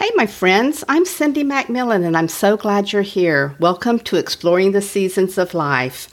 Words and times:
Hey, 0.00 0.10
my 0.14 0.24
friends, 0.24 0.82
I'm 0.88 1.04
Cindy 1.04 1.44
MacMillan, 1.44 2.06
and 2.06 2.16
I'm 2.16 2.26
so 2.26 2.56
glad 2.56 2.90
you're 2.90 3.02
here. 3.02 3.54
Welcome 3.60 3.98
to 3.98 4.16
Exploring 4.16 4.72
the 4.72 4.80
Seasons 4.80 5.36
of 5.36 5.52
Life. 5.52 6.08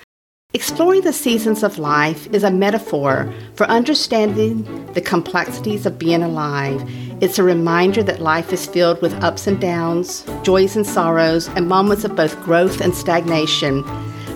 Exploring 0.53 1.03
the 1.03 1.13
seasons 1.13 1.63
of 1.63 1.79
life 1.79 2.27
is 2.33 2.43
a 2.43 2.51
metaphor 2.51 3.33
for 3.55 3.65
understanding 3.67 4.63
the 4.91 4.99
complexities 4.99 5.85
of 5.85 5.97
being 5.97 6.21
alive. 6.21 6.83
It's 7.21 7.39
a 7.39 7.43
reminder 7.43 8.03
that 8.03 8.19
life 8.19 8.51
is 8.51 8.65
filled 8.65 9.01
with 9.01 9.23
ups 9.23 9.47
and 9.47 9.57
downs, 9.57 10.25
joys 10.43 10.75
and 10.75 10.85
sorrows, 10.85 11.47
and 11.55 11.69
moments 11.69 12.03
of 12.03 12.13
both 12.13 12.37
growth 12.43 12.81
and 12.81 12.93
stagnation. 12.93 13.85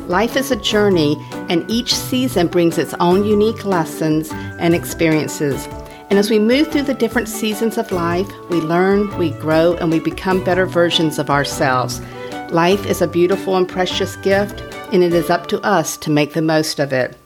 Life 0.07 0.37
is 0.37 0.51
a 0.51 0.55
journey, 0.55 1.17
and 1.49 1.69
each 1.69 1.93
season 1.93 2.47
brings 2.47 2.77
its 2.77 2.93
own 3.01 3.25
unique 3.25 3.65
lessons 3.65 4.31
and 4.31 4.73
experiences. 4.73 5.67
And 6.11 6.19
as 6.19 6.29
we 6.29 6.39
move 6.39 6.67
through 6.67 6.81
the 6.81 6.93
different 6.93 7.29
seasons 7.29 7.77
of 7.77 7.93
life, 7.93 8.29
we 8.49 8.57
learn, 8.57 9.17
we 9.17 9.29
grow, 9.29 9.75
and 9.75 9.89
we 9.89 10.01
become 10.01 10.43
better 10.43 10.65
versions 10.65 11.17
of 11.17 11.29
ourselves. 11.29 12.01
Life 12.49 12.85
is 12.85 13.01
a 13.01 13.07
beautiful 13.07 13.55
and 13.55 13.65
precious 13.65 14.17
gift, 14.17 14.59
and 14.91 15.03
it 15.03 15.13
is 15.13 15.29
up 15.29 15.47
to 15.47 15.61
us 15.61 15.95
to 15.95 16.09
make 16.09 16.33
the 16.33 16.41
most 16.41 16.79
of 16.79 16.91
it. 16.91 17.17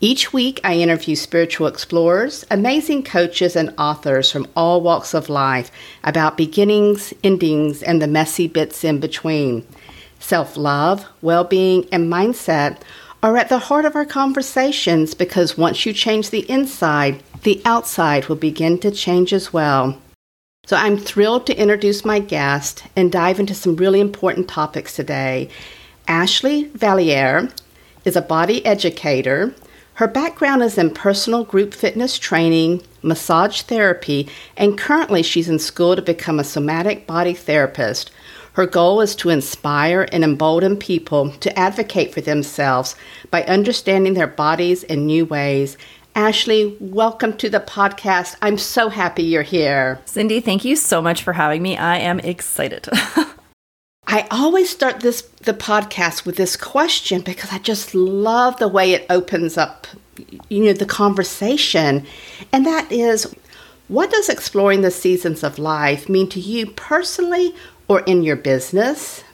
Each 0.00 0.32
week, 0.32 0.62
I 0.64 0.78
interview 0.78 1.14
spiritual 1.14 1.66
explorers, 1.66 2.46
amazing 2.50 3.02
coaches, 3.02 3.54
and 3.54 3.74
authors 3.76 4.32
from 4.32 4.48
all 4.56 4.80
walks 4.80 5.12
of 5.12 5.28
life 5.28 5.70
about 6.04 6.38
beginnings, 6.38 7.12
endings, 7.22 7.82
and 7.82 8.00
the 8.00 8.06
messy 8.06 8.48
bits 8.48 8.82
in 8.82 8.98
between. 8.98 9.62
Self 10.18 10.56
love, 10.56 11.04
well 11.20 11.44
being, 11.44 11.86
and 11.92 12.10
mindset 12.10 12.78
are 13.22 13.36
at 13.36 13.50
the 13.50 13.58
heart 13.58 13.84
of 13.84 13.94
our 13.94 14.04
conversations 14.04 15.14
because 15.14 15.58
once 15.58 15.84
you 15.84 15.92
change 15.92 16.30
the 16.30 16.48
inside, 16.50 17.22
the 17.44 17.60
outside 17.64 18.26
will 18.26 18.36
begin 18.36 18.78
to 18.78 18.90
change 18.90 19.32
as 19.32 19.52
well. 19.52 19.98
So 20.66 20.76
I'm 20.76 20.96
thrilled 20.96 21.46
to 21.46 21.60
introduce 21.60 22.04
my 22.04 22.18
guest 22.18 22.84
and 22.96 23.12
dive 23.12 23.38
into 23.38 23.54
some 23.54 23.76
really 23.76 24.00
important 24.00 24.48
topics 24.48 24.96
today. 24.96 25.50
Ashley 26.08 26.64
Valliere 26.74 27.50
is 28.06 28.16
a 28.16 28.22
body 28.22 28.64
educator. 28.64 29.54
Her 29.94 30.08
background 30.08 30.62
is 30.62 30.78
in 30.78 30.94
personal 30.94 31.44
group 31.44 31.74
fitness 31.74 32.18
training, 32.18 32.82
massage 33.02 33.60
therapy, 33.62 34.28
and 34.56 34.78
currently 34.78 35.22
she's 35.22 35.48
in 35.48 35.58
school 35.58 35.94
to 35.96 36.02
become 36.02 36.40
a 36.40 36.44
somatic 36.44 37.06
body 37.06 37.34
therapist. 37.34 38.10
Her 38.54 38.66
goal 38.66 39.00
is 39.02 39.14
to 39.16 39.30
inspire 39.30 40.08
and 40.12 40.24
embolden 40.24 40.78
people 40.78 41.30
to 41.30 41.58
advocate 41.58 42.14
for 42.14 42.20
themselves 42.22 42.96
by 43.30 43.42
understanding 43.44 44.14
their 44.14 44.28
bodies 44.28 44.82
in 44.84 45.06
new 45.06 45.26
ways 45.26 45.76
Ashley, 46.16 46.76
welcome 46.78 47.36
to 47.38 47.50
the 47.50 47.58
podcast. 47.58 48.36
I'm 48.40 48.56
so 48.56 48.88
happy 48.88 49.24
you're 49.24 49.42
here. 49.42 50.00
Cindy, 50.04 50.40
thank 50.40 50.64
you 50.64 50.76
so 50.76 51.02
much 51.02 51.24
for 51.24 51.32
having 51.32 51.60
me. 51.60 51.76
I 51.76 51.98
am 51.98 52.20
excited. 52.20 52.88
I 54.06 54.28
always 54.30 54.70
start 54.70 55.00
this 55.00 55.22
the 55.22 55.54
podcast 55.54 56.24
with 56.24 56.36
this 56.36 56.56
question 56.56 57.22
because 57.22 57.52
I 57.52 57.58
just 57.58 57.96
love 57.96 58.58
the 58.58 58.68
way 58.68 58.92
it 58.92 59.06
opens 59.10 59.56
up 59.56 59.88
you 60.48 60.64
know 60.64 60.72
the 60.72 60.86
conversation. 60.86 62.06
And 62.52 62.64
that 62.64 62.92
is 62.92 63.34
what 63.88 64.10
does 64.12 64.28
exploring 64.28 64.82
the 64.82 64.92
seasons 64.92 65.42
of 65.42 65.58
life 65.58 66.08
mean 66.08 66.28
to 66.28 66.40
you 66.40 66.66
personally 66.66 67.54
or 67.88 68.00
in 68.02 68.22
your 68.22 68.36
business? 68.36 69.24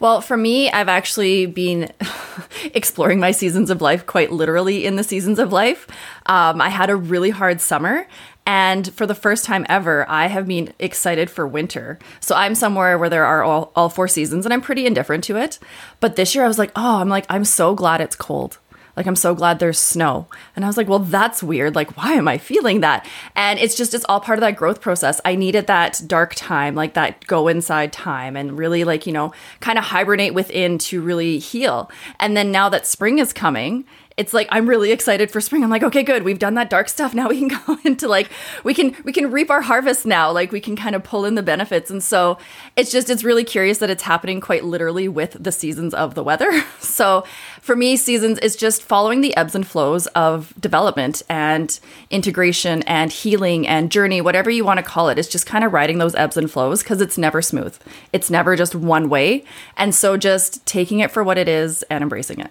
Well, 0.00 0.20
for 0.20 0.36
me, 0.36 0.70
I've 0.70 0.88
actually 0.88 1.46
been 1.46 1.92
exploring 2.74 3.18
my 3.18 3.32
seasons 3.32 3.70
of 3.70 3.82
life 3.82 4.06
quite 4.06 4.30
literally 4.30 4.86
in 4.86 4.96
the 4.96 5.02
seasons 5.02 5.38
of 5.38 5.52
life. 5.52 5.86
Um, 6.26 6.60
I 6.60 6.68
had 6.68 6.90
a 6.90 6.96
really 6.96 7.30
hard 7.30 7.60
summer. 7.60 8.06
And 8.46 8.94
for 8.94 9.06
the 9.06 9.14
first 9.14 9.44
time 9.44 9.66
ever, 9.68 10.08
I 10.08 10.28
have 10.28 10.46
been 10.46 10.72
excited 10.78 11.28
for 11.28 11.46
winter. 11.46 11.98
So 12.20 12.34
I'm 12.34 12.54
somewhere 12.54 12.96
where 12.96 13.10
there 13.10 13.26
are 13.26 13.42
all, 13.42 13.72
all 13.76 13.90
four 13.90 14.08
seasons 14.08 14.46
and 14.46 14.54
I'm 14.54 14.62
pretty 14.62 14.86
indifferent 14.86 15.24
to 15.24 15.36
it. 15.36 15.58
But 16.00 16.16
this 16.16 16.34
year 16.34 16.44
I 16.44 16.48
was 16.48 16.58
like, 16.58 16.72
oh, 16.74 17.00
I'm 17.00 17.10
like, 17.10 17.26
I'm 17.28 17.44
so 17.44 17.74
glad 17.74 18.00
it's 18.00 18.16
cold. 18.16 18.58
Like, 18.98 19.06
I'm 19.06 19.14
so 19.14 19.32
glad 19.32 19.60
there's 19.60 19.78
snow. 19.78 20.26
And 20.56 20.64
I 20.64 20.68
was 20.68 20.76
like, 20.76 20.88
well, 20.88 20.98
that's 20.98 21.40
weird. 21.40 21.76
Like, 21.76 21.96
why 21.96 22.14
am 22.14 22.26
I 22.26 22.36
feeling 22.36 22.80
that? 22.80 23.06
And 23.36 23.56
it's 23.60 23.76
just, 23.76 23.94
it's 23.94 24.04
all 24.08 24.18
part 24.18 24.38
of 24.38 24.40
that 24.40 24.56
growth 24.56 24.80
process. 24.80 25.20
I 25.24 25.36
needed 25.36 25.68
that 25.68 26.02
dark 26.08 26.34
time, 26.34 26.74
like 26.74 26.94
that 26.94 27.24
go 27.28 27.46
inside 27.46 27.92
time 27.92 28.36
and 28.36 28.58
really, 28.58 28.82
like, 28.82 29.06
you 29.06 29.12
know, 29.12 29.32
kind 29.60 29.78
of 29.78 29.84
hibernate 29.84 30.34
within 30.34 30.78
to 30.78 31.00
really 31.00 31.38
heal. 31.38 31.92
And 32.18 32.36
then 32.36 32.50
now 32.50 32.68
that 32.70 32.88
spring 32.88 33.20
is 33.20 33.32
coming, 33.32 33.84
it's 34.18 34.34
like 34.34 34.48
I'm 34.50 34.68
really 34.68 34.90
excited 34.90 35.30
for 35.30 35.40
spring. 35.40 35.62
I'm 35.62 35.70
like, 35.70 35.84
okay, 35.84 36.02
good. 36.02 36.24
We've 36.24 36.40
done 36.40 36.54
that 36.54 36.68
dark 36.68 36.88
stuff. 36.88 37.14
Now 37.14 37.28
we 37.28 37.38
can 37.38 37.48
go 37.66 37.78
into 37.84 38.08
like 38.08 38.28
we 38.64 38.74
can 38.74 38.94
we 39.04 39.12
can 39.12 39.30
reap 39.30 39.48
our 39.48 39.62
harvest 39.62 40.04
now. 40.04 40.32
Like 40.32 40.50
we 40.50 40.60
can 40.60 40.74
kind 40.74 40.96
of 40.96 41.04
pull 41.04 41.24
in 41.24 41.36
the 41.36 41.42
benefits. 41.42 41.88
And 41.88 42.02
so 42.02 42.36
it's 42.76 42.90
just 42.90 43.08
it's 43.08 43.22
really 43.22 43.44
curious 43.44 43.78
that 43.78 43.90
it's 43.90 44.02
happening 44.02 44.40
quite 44.40 44.64
literally 44.64 45.06
with 45.08 45.36
the 45.40 45.52
seasons 45.52 45.94
of 45.94 46.14
the 46.14 46.22
weather. 46.22 46.50
So 46.80 47.24
for 47.60 47.76
me, 47.76 47.96
seasons 47.96 48.38
is 48.38 48.56
just 48.56 48.82
following 48.82 49.20
the 49.20 49.36
ebbs 49.36 49.54
and 49.54 49.66
flows 49.66 50.06
of 50.08 50.52
development 50.58 51.22
and 51.28 51.78
integration 52.10 52.82
and 52.84 53.12
healing 53.12 53.68
and 53.68 53.92
journey, 53.92 54.20
whatever 54.20 54.50
you 54.50 54.64
want 54.64 54.78
to 54.78 54.82
call 54.82 55.10
it. 55.10 55.18
It's 55.18 55.28
just 55.28 55.46
kind 55.46 55.64
of 55.64 55.72
riding 55.72 55.98
those 55.98 56.14
ebbs 56.14 56.36
and 56.36 56.50
flows 56.50 56.82
because 56.82 57.00
it's 57.00 57.18
never 57.18 57.40
smooth. 57.40 57.76
It's 58.12 58.30
never 58.30 58.56
just 58.56 58.74
one 58.74 59.08
way. 59.08 59.44
And 59.76 59.94
so 59.94 60.16
just 60.16 60.64
taking 60.66 61.00
it 61.00 61.10
for 61.10 61.22
what 61.22 61.38
it 61.38 61.46
is 61.46 61.84
and 61.84 62.02
embracing 62.02 62.40
it. 62.40 62.50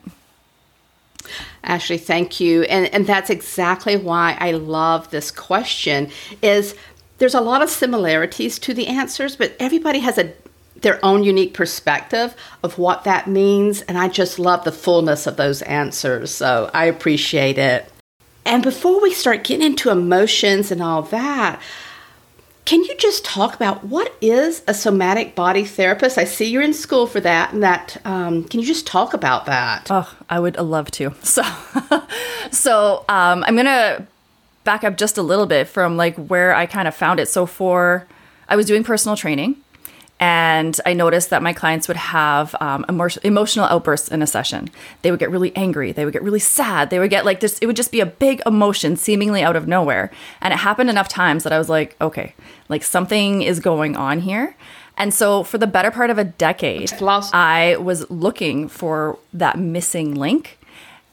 Ashley, 1.64 1.98
thank 1.98 2.40
you. 2.40 2.64
And 2.64 2.94
and 2.94 3.06
that's 3.06 3.30
exactly 3.30 3.98
why 3.98 4.38
I 4.40 4.52
love 4.52 5.10
this 5.10 5.32
question 5.32 6.10
is 6.42 6.76
there's 7.18 7.36
a 7.36 7.42
lot 7.42 7.62
of 7.62 7.70
similarities 7.70 8.60
to 8.60 8.74
the 8.74 8.88
answers, 8.88 9.36
but 9.36 9.56
everybody 9.60 10.00
has 10.00 10.18
a 10.18 10.34
their 10.82 11.04
own 11.04 11.24
unique 11.24 11.54
perspective 11.54 12.36
of 12.64 12.78
what 12.78 13.04
that 13.04 13.28
means 13.28 13.82
and 13.82 13.98
I 13.98 14.10
just 14.10 14.38
love 14.38 14.64
the 14.64 14.72
fullness 14.72 15.26
of 15.26 15.36
those 15.36 15.64
answers. 15.64 16.32
So 16.32 16.70
I 16.74 16.86
appreciate 16.86 17.58
it. 17.58 17.92
And 18.46 18.64
before 18.64 19.02
we 19.02 19.12
start 19.12 19.44
getting 19.44 19.66
into 19.66 19.90
emotions 19.90 20.72
and 20.72 20.82
all 20.82 21.02
that, 21.04 21.60
can 22.68 22.84
you 22.84 22.94
just 22.98 23.24
talk 23.24 23.56
about 23.56 23.86
what 23.86 24.14
is 24.20 24.62
a 24.68 24.74
somatic 24.74 25.36
body 25.36 25.64
therapist? 25.64 26.18
I 26.18 26.26
see 26.26 26.48
you're 26.48 26.62
in 26.62 26.74
school 26.74 27.08
for 27.08 27.22
that, 27.22 27.54
and 27.54 27.64
that 27.64 27.96
um, 28.04 28.44
can 28.44 28.60
you 28.60 28.66
just 28.66 28.86
talk 28.86 29.14
about 29.14 29.46
that? 29.46 29.88
Oh, 29.90 30.14
I 30.30 30.42
would 30.42 30.58
love 30.58 30.92
to. 30.92 31.14
So, 31.24 31.44
so 32.52 33.06
um, 33.08 33.44
I'm 33.46 33.56
gonna 33.56 34.06
back 34.66 34.84
up 34.84 34.98
just 34.98 35.18
a 35.18 35.22
little 35.22 35.46
bit 35.46 35.70
from 35.70 35.96
like 35.96 36.16
where 36.18 36.54
I 36.54 36.66
kind 36.66 36.90
of 36.90 36.96
found 36.96 37.22
it. 37.22 37.30
So 37.30 37.46
for 37.46 38.06
I 38.50 38.58
was 38.58 38.66
doing 38.66 38.84
personal 38.84 39.16
training 39.16 39.56
and 40.20 40.80
I 40.86 40.94
noticed 40.94 41.30
that 41.30 41.44
my 41.44 41.54
clients 41.54 41.88
would 41.88 41.98
have 41.98 42.56
um, 42.60 42.86
emotional 42.88 43.66
outbursts 43.66 44.08
in 44.08 44.22
a 44.22 44.28
session. 44.28 44.70
They 45.04 45.12
would 45.12 45.20
get 45.20 45.30
really 45.30 45.56
angry. 45.56 45.92
They 45.92 46.06
would 46.06 46.14
get 46.14 46.24
really 46.24 46.40
sad. 46.40 46.90
They 46.90 46.98
would 46.98 47.12
get 47.12 47.24
like 47.24 47.40
this, 47.40 47.60
it 47.60 47.68
would 47.68 47.76
just 47.76 47.92
be 47.92 48.00
a 48.00 48.06
big 48.06 48.42
emotion 48.46 48.96
seemingly 48.96 49.44
out 49.44 49.56
of 49.56 49.68
nowhere. 49.68 50.12
And 50.42 50.54
it 50.54 50.58
happened 50.58 50.90
enough 50.90 51.08
times 51.08 51.44
that 51.44 51.54
I 51.54 51.60
was 51.60 51.70
like, 51.70 51.96
okay, 52.02 52.34
like 52.68 52.84
something 52.84 53.44
is 53.44 53.60
going 53.60 53.96
on 53.96 54.22
here. 54.22 54.56
And 54.98 55.14
so 55.14 55.44
for 55.44 55.60
the 55.60 55.68
better 55.68 55.92
part 55.92 56.10
of 56.10 56.18
a 56.18 56.24
decade, 56.24 56.90
I 57.32 57.78
was 57.78 58.10
looking 58.10 58.68
for 58.68 59.20
that 59.34 59.60
missing 59.60 60.16
link 60.16 60.58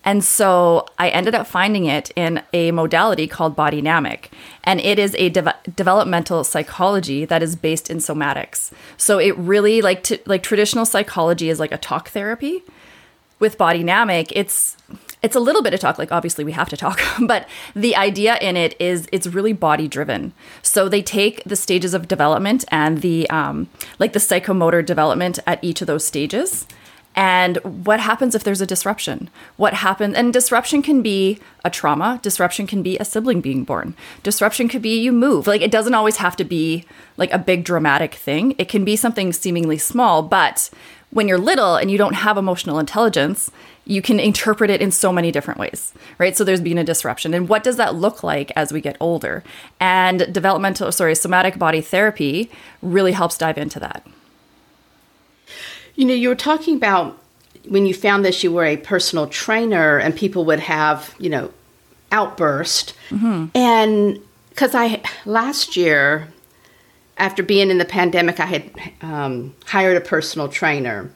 and 0.05 0.23
so 0.23 0.87
I 0.99 1.09
ended 1.09 1.35
up 1.35 1.47
finding 1.47 1.87
it 1.87 2.11
in 2.15 2.43
a 2.53 2.71
modality 2.73 3.27
called 3.27 3.57
Bodynamic. 3.57 4.27
And 4.63 4.81
it 4.81 4.99
is 4.99 5.17
a 5.19 5.31
de- 5.31 5.55
developmental 5.75 6.45
psychology 6.45 7.25
that 7.25 7.43
is 7.43 7.57
based 7.57 7.89
in 7.91 7.99
somatics. 7.99 8.71
So 8.99 9.19
it 9.19 9.37
really 9.39 9.81
like 9.81 10.03
t- 10.03 10.21
like 10.27 10.43
traditional 10.43 10.85
psychology 10.85 11.49
is 11.49 11.59
like 11.59 11.73
a 11.73 11.79
talk 11.79 12.11
therapy. 12.11 12.63
With 13.41 13.59
Bodynamic, 13.59 14.31
it's 14.35 14.77
it's 15.23 15.35
a 15.35 15.41
little 15.41 15.63
bit 15.63 15.73
of 15.73 15.81
talk 15.81 15.99
like 15.99 16.13
obviously 16.13 16.45
we 16.45 16.53
have 16.53 16.69
to 16.69 16.77
talk 16.77 17.01
but 17.27 17.49
the 17.75 17.97
idea 17.97 18.37
in 18.43 18.59
it 18.59 18.79
is 18.79 19.09
it's 19.11 19.27
really 19.27 19.55
body 19.55 19.89
driven 19.89 20.35
so 20.61 20.87
they 20.87 21.03
take 21.03 21.43
the 21.45 21.57
stages 21.57 21.95
of 21.95 22.07
development 22.07 22.63
and 22.69 23.01
the 23.01 23.29
um, 23.31 23.67
like 23.99 24.13
the 24.13 24.19
psychomotor 24.19 24.85
development 24.85 25.39
at 25.47 25.65
each 25.65 25.81
of 25.81 25.87
those 25.87 26.07
stages 26.07 26.67
and 27.15 27.59
what 27.59 28.01
happens 28.01 28.35
if 28.35 28.43
there's 28.43 28.61
a 28.61 28.67
disruption? 28.67 29.31
What 29.57 29.75
happens 29.75 30.15
and 30.17 30.33
disruption 30.33 30.83
can 30.83 31.01
be 31.01 31.39
a 31.65 31.71
trauma. 31.71 32.19
Disruption 32.23 32.67
can 32.67 32.83
be 32.83 32.99
a 32.99 33.05
sibling 33.05 33.41
being 33.41 33.65
born. 33.65 33.95
Disruption 34.23 34.69
could 34.69 34.83
be 34.83 35.01
you 35.01 35.13
move. 35.13 35.47
Like 35.47 35.63
it 35.63 35.71
doesn't 35.71 35.95
always 35.95 36.17
have 36.17 36.37
to 36.37 36.45
be 36.45 36.85
like 37.17 37.33
a 37.33 37.39
big 37.39 37.65
dramatic 37.65 38.15
thing. 38.15 38.55
It 38.59 38.69
can 38.69 38.85
be 38.85 38.97
something 38.97 39.33
seemingly 39.33 39.79
small 39.79 40.23
but 40.23 40.71
when 41.11 41.29
you're 41.29 41.39
little 41.39 41.77
and 41.77 41.93
you 41.93 41.99
don't 41.99 42.15
have 42.15 42.37
emotional 42.37 42.81
intelligence 42.81 43.51
you 43.87 44.01
can 44.01 44.19
interpret 44.19 44.71
it 44.71 44.81
in 44.81 44.91
so 44.91 45.13
many 45.13 45.31
different 45.31 45.61
ways 45.61 45.93
right? 46.19 46.37
So 46.37 46.43
there's 46.43 46.61
been 46.61 46.79
a 46.79 46.85
disruption. 46.85 47.35
And 47.35 47.49
what 47.49 47.63
does 47.63 47.77
that 47.77 47.95
look 47.95 48.23
like 48.23 48.51
as 48.57 48.73
we 48.73 48.81
get 48.81 48.97
older? 48.99 49.45
And 49.79 50.33
developmental 50.33 50.91
sorry 50.91 51.15
somatic 51.15 51.59
body 51.59 51.81
therapy 51.81 52.51
really 52.83 53.13
helps 53.13 53.39
dive 53.39 53.59
into 53.59 53.79
that 53.79 54.05
you 55.97 56.05
know, 56.05 56.15
you 56.15 56.29
were 56.29 56.35
talking 56.35 56.77
about 56.77 57.19
when 57.69 57.87
you 57.87 57.95
found 57.95 58.25
this, 58.25 58.43
you 58.43 58.53
were 58.53 58.65
a 58.65 58.77
personal 58.77 59.27
trainer 59.27 59.99
and 59.99 60.15
people 60.15 60.45
would 60.45 60.61
have, 60.61 61.15
you 61.19 61.31
know, 61.31 61.51
outburst. 62.13 62.95
Mm-hmm. 63.11 63.47
And 63.55 64.21
because 64.51 64.75
I, 64.75 65.03
last 65.25 65.77
year, 65.77 66.29
after 67.17 67.43
being 67.43 67.71
in 67.71 67.79
the 67.79 67.85
pandemic, 67.85 68.41
I 68.41 68.47
had 68.47 68.71
um, 69.03 69.55
hired 69.67 69.97
a 69.97 70.01
personal 70.01 70.49
trainer. 70.49 71.11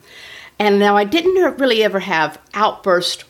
And 0.57 0.79
now 0.79 0.97
I 0.97 1.03
didn't 1.03 1.59
really 1.59 1.83
ever 1.83 1.99
have 1.99 2.39
outburst 2.53 3.25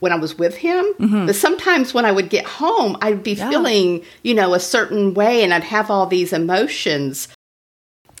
when 0.00 0.12
I 0.12 0.16
was 0.16 0.38
with 0.38 0.56
him. 0.56 0.84
Mm-hmm. 0.98 1.26
But 1.26 1.36
sometimes 1.36 1.92
when 1.92 2.06
I 2.06 2.12
would 2.12 2.30
get 2.30 2.46
home, 2.46 2.96
I'd 3.02 3.22
be 3.22 3.34
yeah. 3.34 3.50
feeling, 3.50 4.02
you 4.22 4.34
know, 4.34 4.54
a 4.54 4.60
certain 4.60 5.14
way 5.14 5.42
and 5.42 5.52
I'd 5.52 5.64
have 5.64 5.90
all 5.90 6.06
these 6.06 6.32
emotions. 6.32 7.28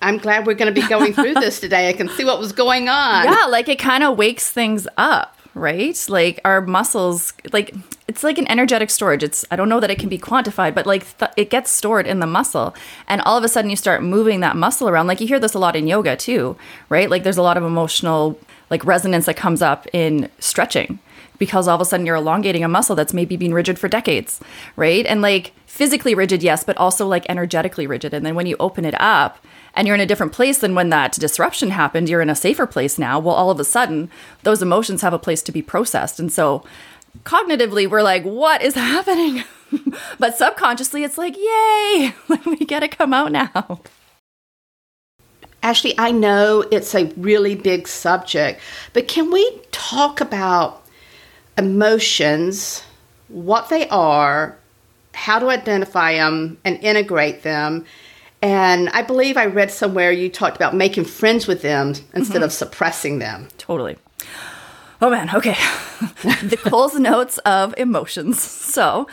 I'm 0.02 0.18
glad 0.18 0.46
we're 0.46 0.54
going 0.54 0.74
to 0.74 0.80
be 0.80 0.86
going 0.86 1.12
through 1.12 1.34
this 1.34 1.60
today. 1.60 1.88
I 1.88 1.92
can 1.92 2.08
see 2.08 2.24
what 2.24 2.38
was 2.38 2.52
going 2.52 2.88
on. 2.88 3.24
Yeah, 3.24 3.46
like 3.48 3.68
it 3.68 3.78
kind 3.78 4.02
of 4.02 4.16
wakes 4.16 4.50
things 4.50 4.88
up, 4.96 5.36
right? 5.54 6.06
Like 6.08 6.40
our 6.44 6.60
muscles, 6.62 7.32
like 7.52 7.74
it's 8.08 8.24
like 8.24 8.38
an 8.38 8.50
energetic 8.50 8.90
storage. 8.90 9.22
It's 9.22 9.44
I 9.50 9.56
don't 9.56 9.68
know 9.68 9.80
that 9.80 9.90
it 9.90 9.98
can 9.98 10.08
be 10.08 10.18
quantified, 10.18 10.74
but 10.74 10.86
like 10.86 11.18
th- 11.18 11.30
it 11.36 11.50
gets 11.50 11.70
stored 11.70 12.06
in 12.06 12.20
the 12.20 12.26
muscle, 12.26 12.74
and 13.08 13.20
all 13.22 13.36
of 13.36 13.44
a 13.44 13.48
sudden 13.48 13.70
you 13.70 13.76
start 13.76 14.02
moving 14.02 14.40
that 14.40 14.56
muscle 14.56 14.88
around. 14.88 15.06
Like 15.06 15.20
you 15.20 15.26
hear 15.26 15.40
this 15.40 15.54
a 15.54 15.58
lot 15.58 15.76
in 15.76 15.86
yoga 15.86 16.16
too, 16.16 16.56
right? 16.88 17.10
Like 17.10 17.22
there's 17.22 17.38
a 17.38 17.42
lot 17.42 17.56
of 17.56 17.62
emotional 17.62 18.38
like 18.70 18.84
resonance 18.84 19.26
that 19.26 19.36
comes 19.36 19.60
up 19.60 19.86
in 19.92 20.30
stretching 20.38 21.00
because 21.38 21.66
all 21.66 21.74
of 21.74 21.80
a 21.80 21.84
sudden 21.84 22.06
you're 22.06 22.16
elongating 22.16 22.62
a 22.62 22.68
muscle 22.68 22.94
that's 22.94 23.12
maybe 23.12 23.36
been 23.36 23.52
rigid 23.52 23.78
for 23.78 23.88
decades, 23.88 24.40
right? 24.76 25.04
And 25.06 25.22
like 25.22 25.52
physically 25.66 26.14
rigid, 26.14 26.42
yes, 26.42 26.62
but 26.62 26.76
also 26.76 27.06
like 27.06 27.26
energetically 27.28 27.86
rigid. 27.86 28.14
And 28.14 28.24
then 28.24 28.34
when 28.34 28.46
you 28.46 28.56
open 28.60 28.84
it 28.84 28.94
up 29.00 29.38
and 29.74 29.86
you're 29.86 29.94
in 29.94 30.00
a 30.00 30.06
different 30.06 30.32
place 30.32 30.58
than 30.58 30.74
when 30.74 30.90
that 30.90 31.12
disruption 31.12 31.70
happened, 31.70 32.08
you're 32.08 32.20
in 32.20 32.30
a 32.30 32.34
safer 32.34 32.66
place 32.66 32.98
now. 32.98 33.18
Well, 33.18 33.34
all 33.34 33.50
of 33.50 33.60
a 33.60 33.64
sudden, 33.64 34.10
those 34.42 34.62
emotions 34.62 35.02
have 35.02 35.12
a 35.12 35.18
place 35.18 35.42
to 35.42 35.52
be 35.52 35.62
processed. 35.62 36.18
And 36.18 36.32
so 36.32 36.64
cognitively, 37.24 37.88
we're 37.88 38.02
like, 38.02 38.24
what 38.24 38.62
is 38.62 38.74
happening? 38.74 39.44
but 40.18 40.36
subconsciously, 40.36 41.04
it's 41.04 41.18
like, 41.18 41.36
yay, 41.36 42.14
we 42.46 42.56
get 42.58 42.80
to 42.80 42.88
come 42.88 43.12
out 43.14 43.32
now. 43.32 43.80
Ashley, 45.62 45.94
I 45.98 46.10
know 46.10 46.64
it's 46.70 46.94
a 46.94 47.12
really 47.16 47.54
big 47.54 47.86
subject, 47.86 48.60
but 48.92 49.08
can 49.08 49.30
we 49.30 49.60
talk 49.72 50.20
about 50.20 50.86
emotions, 51.58 52.82
what 53.28 53.68
they 53.68 53.86
are, 53.88 54.56
how 55.12 55.38
to 55.38 55.50
identify 55.50 56.14
them 56.14 56.56
and 56.64 56.78
integrate 56.82 57.42
them? 57.42 57.84
And 58.42 58.88
I 58.90 59.02
believe 59.02 59.36
I 59.36 59.46
read 59.46 59.70
somewhere 59.70 60.10
you 60.12 60.30
talked 60.30 60.56
about 60.56 60.74
making 60.74 61.04
friends 61.04 61.46
with 61.46 61.62
them 61.62 61.88
instead 62.14 62.36
mm-hmm. 62.36 62.44
of 62.44 62.52
suppressing 62.52 63.18
them. 63.18 63.48
Totally. 63.58 63.96
Oh 65.02 65.10
man, 65.10 65.30
okay. 65.34 65.56
the 66.22 66.58
Coles 66.62 66.98
notes 66.98 67.38
of 67.38 67.74
emotions. 67.76 68.40
So, 68.40 69.08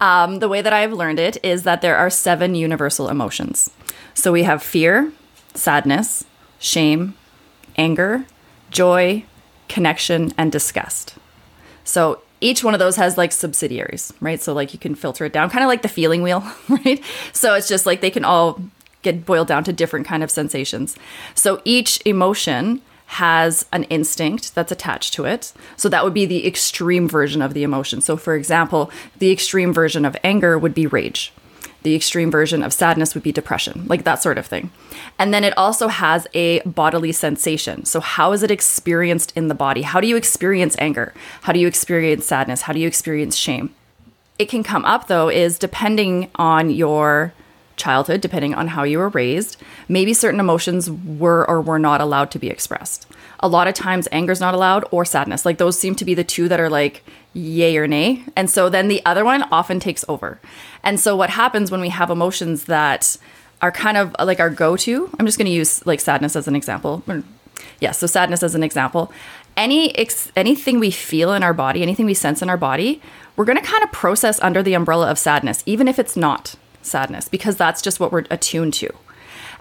um, 0.00 0.40
the 0.40 0.48
way 0.48 0.62
that 0.62 0.72
I've 0.72 0.92
learned 0.92 1.18
it 1.18 1.42
is 1.44 1.62
that 1.62 1.80
there 1.80 1.96
are 1.96 2.10
seven 2.10 2.54
universal 2.54 3.08
emotions. 3.08 3.70
So 4.14 4.32
we 4.32 4.42
have 4.42 4.62
fear, 4.62 5.12
sadness, 5.54 6.24
shame, 6.58 7.14
anger, 7.76 8.26
joy, 8.70 9.24
connection, 9.68 10.32
and 10.36 10.50
disgust. 10.50 11.14
So 11.84 12.22
each 12.42 12.64
one 12.64 12.74
of 12.74 12.80
those 12.80 12.96
has 12.96 13.16
like 13.16 13.32
subsidiaries, 13.32 14.12
right? 14.20 14.40
So 14.40 14.52
like 14.52 14.72
you 14.72 14.78
can 14.78 14.94
filter 14.94 15.24
it 15.24 15.32
down, 15.32 15.50
kind 15.50 15.64
of 15.64 15.68
like 15.68 15.82
the 15.82 15.88
feeling 15.88 16.22
wheel, 16.22 16.44
right? 16.68 17.02
So 17.32 17.54
it's 17.54 17.68
just 17.68 17.86
like 17.86 18.00
they 18.00 18.10
can 18.10 18.24
all 18.24 18.60
get 19.02 19.24
boiled 19.24 19.48
down 19.48 19.64
to 19.64 19.72
different 19.72 20.06
kind 20.06 20.22
of 20.22 20.30
sensations. 20.30 20.96
So 21.34 21.60
each 21.64 22.00
emotion 22.04 22.82
has 23.06 23.66
an 23.72 23.84
instinct 23.84 24.54
that's 24.54 24.72
attached 24.72 25.12
to 25.14 25.24
it. 25.24 25.52
So 25.76 25.88
that 25.90 26.02
would 26.02 26.14
be 26.14 26.24
the 26.24 26.46
extreme 26.46 27.08
version 27.08 27.42
of 27.42 27.52
the 27.52 27.62
emotion. 27.62 28.00
So 28.00 28.16
for 28.16 28.34
example, 28.34 28.90
the 29.18 29.30
extreme 29.30 29.72
version 29.72 30.04
of 30.04 30.16
anger 30.24 30.58
would 30.58 30.72
be 30.72 30.86
rage 30.86 31.32
the 31.82 31.94
extreme 31.94 32.30
version 32.30 32.62
of 32.62 32.72
sadness 32.72 33.14
would 33.14 33.22
be 33.22 33.32
depression, 33.32 33.86
like 33.88 34.04
that 34.04 34.22
sort 34.22 34.38
of 34.38 34.46
thing. 34.46 34.70
And 35.18 35.32
then 35.32 35.44
it 35.44 35.56
also 35.56 35.88
has 35.88 36.26
a 36.34 36.60
bodily 36.60 37.12
sensation. 37.12 37.84
So, 37.84 38.00
how 38.00 38.32
is 38.32 38.42
it 38.42 38.50
experienced 38.50 39.32
in 39.36 39.48
the 39.48 39.54
body? 39.54 39.82
How 39.82 40.00
do 40.00 40.06
you 40.06 40.16
experience 40.16 40.76
anger? 40.78 41.12
How 41.42 41.52
do 41.52 41.60
you 41.60 41.66
experience 41.66 42.26
sadness? 42.26 42.62
How 42.62 42.72
do 42.72 42.80
you 42.80 42.86
experience 42.86 43.36
shame? 43.36 43.74
It 44.38 44.48
can 44.48 44.62
come 44.62 44.84
up 44.84 45.08
though, 45.08 45.28
is 45.28 45.58
depending 45.58 46.30
on 46.36 46.70
your 46.70 47.32
childhood, 47.76 48.20
depending 48.20 48.54
on 48.54 48.68
how 48.68 48.84
you 48.84 48.98
were 48.98 49.08
raised, 49.08 49.56
maybe 49.88 50.14
certain 50.14 50.40
emotions 50.40 50.90
were 50.90 51.48
or 51.48 51.60
were 51.60 51.78
not 51.78 52.00
allowed 52.00 52.30
to 52.30 52.38
be 52.38 52.48
expressed. 52.48 53.06
A 53.40 53.48
lot 53.48 53.66
of 53.66 53.74
times, 53.74 54.08
anger 54.12 54.32
is 54.32 54.40
not 54.40 54.54
allowed 54.54 54.84
or 54.90 55.04
sadness. 55.04 55.44
Like 55.44 55.58
those 55.58 55.78
seem 55.78 55.94
to 55.96 56.04
be 56.04 56.14
the 56.14 56.24
two 56.24 56.48
that 56.48 56.60
are 56.60 56.70
like 56.70 57.02
yay 57.34 57.76
or 57.76 57.86
nay. 57.86 58.24
And 58.36 58.50
so 58.50 58.68
then 58.68 58.88
the 58.88 59.04
other 59.04 59.24
one 59.24 59.42
often 59.44 59.80
takes 59.80 60.04
over. 60.08 60.40
And 60.82 60.98
so 61.00 61.16
what 61.16 61.30
happens 61.30 61.70
when 61.70 61.80
we 61.80 61.88
have 61.88 62.10
emotions 62.10 62.64
that 62.64 63.16
are 63.60 63.72
kind 63.72 63.96
of 63.96 64.14
like 64.20 64.40
our 64.40 64.50
go-to, 64.50 65.08
I'm 65.18 65.26
just 65.26 65.38
going 65.38 65.46
to 65.46 65.52
use 65.52 65.84
like 65.86 66.00
sadness 66.00 66.36
as 66.36 66.48
an 66.48 66.56
example. 66.56 67.02
Yeah, 67.80 67.92
so 67.92 68.06
sadness 68.06 68.42
as 68.42 68.54
an 68.54 68.62
example. 68.62 69.12
Any 69.56 69.96
ex- 69.96 70.32
anything 70.34 70.80
we 70.80 70.90
feel 70.90 71.32
in 71.32 71.42
our 71.42 71.54
body, 71.54 71.82
anything 71.82 72.06
we 72.06 72.14
sense 72.14 72.42
in 72.42 72.50
our 72.50 72.56
body, 72.56 73.00
we're 73.36 73.44
going 73.44 73.58
to 73.58 73.64
kind 73.64 73.84
of 73.84 73.92
process 73.92 74.40
under 74.40 74.62
the 74.62 74.74
umbrella 74.74 75.10
of 75.10 75.18
sadness, 75.18 75.62
even 75.66 75.88
if 75.88 75.98
it's 75.98 76.16
not 76.16 76.54
sadness, 76.82 77.28
because 77.28 77.56
that's 77.56 77.80
just 77.80 78.00
what 78.00 78.12
we're 78.12 78.24
attuned 78.30 78.74
to. 78.74 78.90